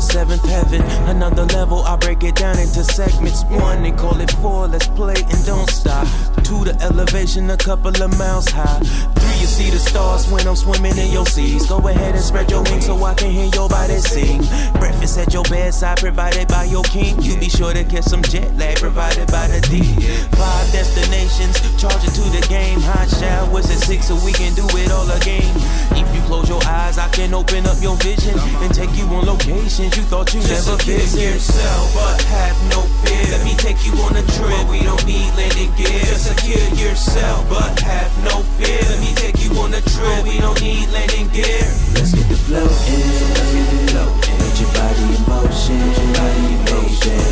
[0.00, 0.82] seventh heaven.
[1.08, 3.42] Another level, I break it down into segments.
[3.44, 6.06] One, they call it four, let's play and don't stop.
[6.48, 8.80] Two, the elevation a couple of miles high.
[8.80, 11.66] Three, you see the stars when I'm swimming in your seas.
[11.66, 14.40] Go ahead and spread your wings so I can hear your body sing.
[14.80, 17.20] Breakfast at your bedside provided by your king.
[17.20, 19.92] You be sure to catch some jet lag provided by the D.
[20.40, 22.80] Five destinations, charge it to the game.
[22.80, 25.52] Hot showers at six so we can do it all again.
[26.00, 29.26] If you close your eyes, I can open up your vision and take you on
[29.26, 31.20] locations you thought you Just never visit.
[31.20, 33.36] yourself, but have no fear.
[33.36, 34.64] Let me take you on a trip.
[34.72, 36.00] We don't need landing gear.
[36.08, 38.80] Just secure yourself, but have no fear.
[38.88, 40.24] Let me take you on a trip.
[40.24, 41.66] We don't need landing gear.
[41.94, 43.00] Let's get the flow in.
[43.34, 44.38] Let's get the flow in.
[44.38, 45.78] Get your body in motion.
[45.78, 47.22] Get your body in motion,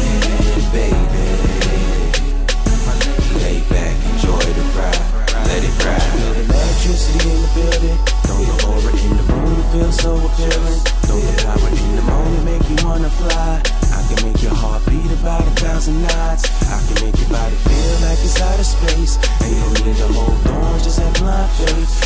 [0.72, 1.26] baby.
[3.42, 5.06] Lay back, enjoy the ride.
[5.46, 6.02] Let it ride.
[6.02, 7.98] Feel the electricity in the building.
[8.26, 10.80] Know the aura in the room feel so appealing.
[11.08, 13.62] Know the power in the moment make you wanna fly.
[13.92, 16.44] I can make your heart beat about a thousand knots.
[16.70, 18.35] I can make your body feel like it's
[18.88, 19.18] space.
[19.42, 22.05] Ain't no need to hold on, just have blind faith.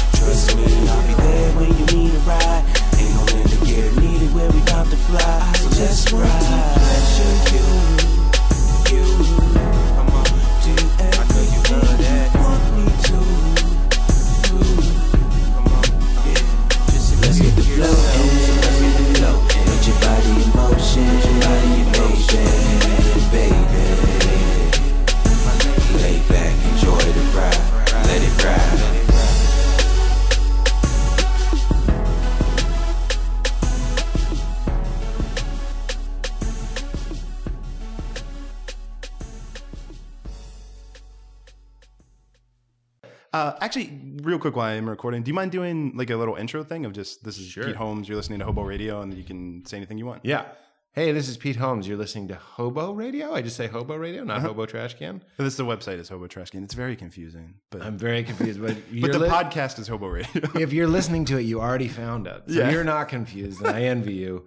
[44.41, 47.23] Quick while I'm recording, do you mind doing like a little intro thing of just
[47.25, 50.07] this is Pete Holmes, you're listening to Hobo Radio, and you can say anything you
[50.07, 50.25] want?
[50.25, 50.47] Yeah.
[50.93, 51.87] Hey, this is Pete Holmes.
[51.87, 53.33] You're listening to Hobo Radio.
[53.33, 54.49] I just say Hobo Radio, not Uh-huh.
[54.49, 55.23] Hobo Trash Can.
[55.37, 56.65] This is the website is Hobo Trash Can.
[56.65, 58.61] It's very confusing, but I'm very confused.
[58.61, 60.43] But, but the li- podcast is Hobo Radio.
[60.61, 62.43] if you're listening to it, you already found it.
[62.49, 62.71] So Yeah.
[62.71, 64.47] you're not confused, and I envy you.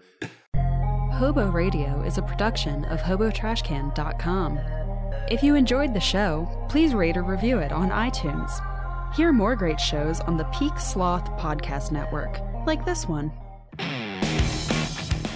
[1.14, 4.60] Hobo Radio is a production of HoboTrashCan.com.
[5.30, 8.52] If you enjoyed the show, please rate or review it on iTunes.
[9.16, 13.32] Hear more great shows on the Peak Sloth Podcast Network, like this one.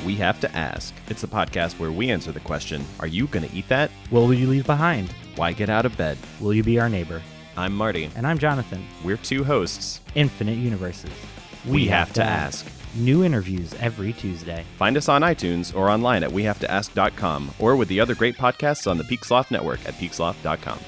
[0.03, 0.95] We Have to Ask.
[1.09, 3.91] It's the podcast where we answer the question Are you going to eat that?
[4.09, 5.13] What will you leave behind?
[5.35, 6.17] Why get out of bed?
[6.39, 7.21] Will you be our neighbor?
[7.55, 8.09] I'm Marty.
[8.15, 8.83] And I'm Jonathan.
[9.03, 10.01] We're two hosts.
[10.15, 11.11] Infinite Universes.
[11.63, 12.65] We, have, to ask.
[12.95, 14.65] New interviews every Tuesday.
[14.79, 18.97] Find us on iTunes or online at wehavetoask.com or with the other great podcasts on
[18.97, 20.79] the Peak Sloth Network at peaksloth.com.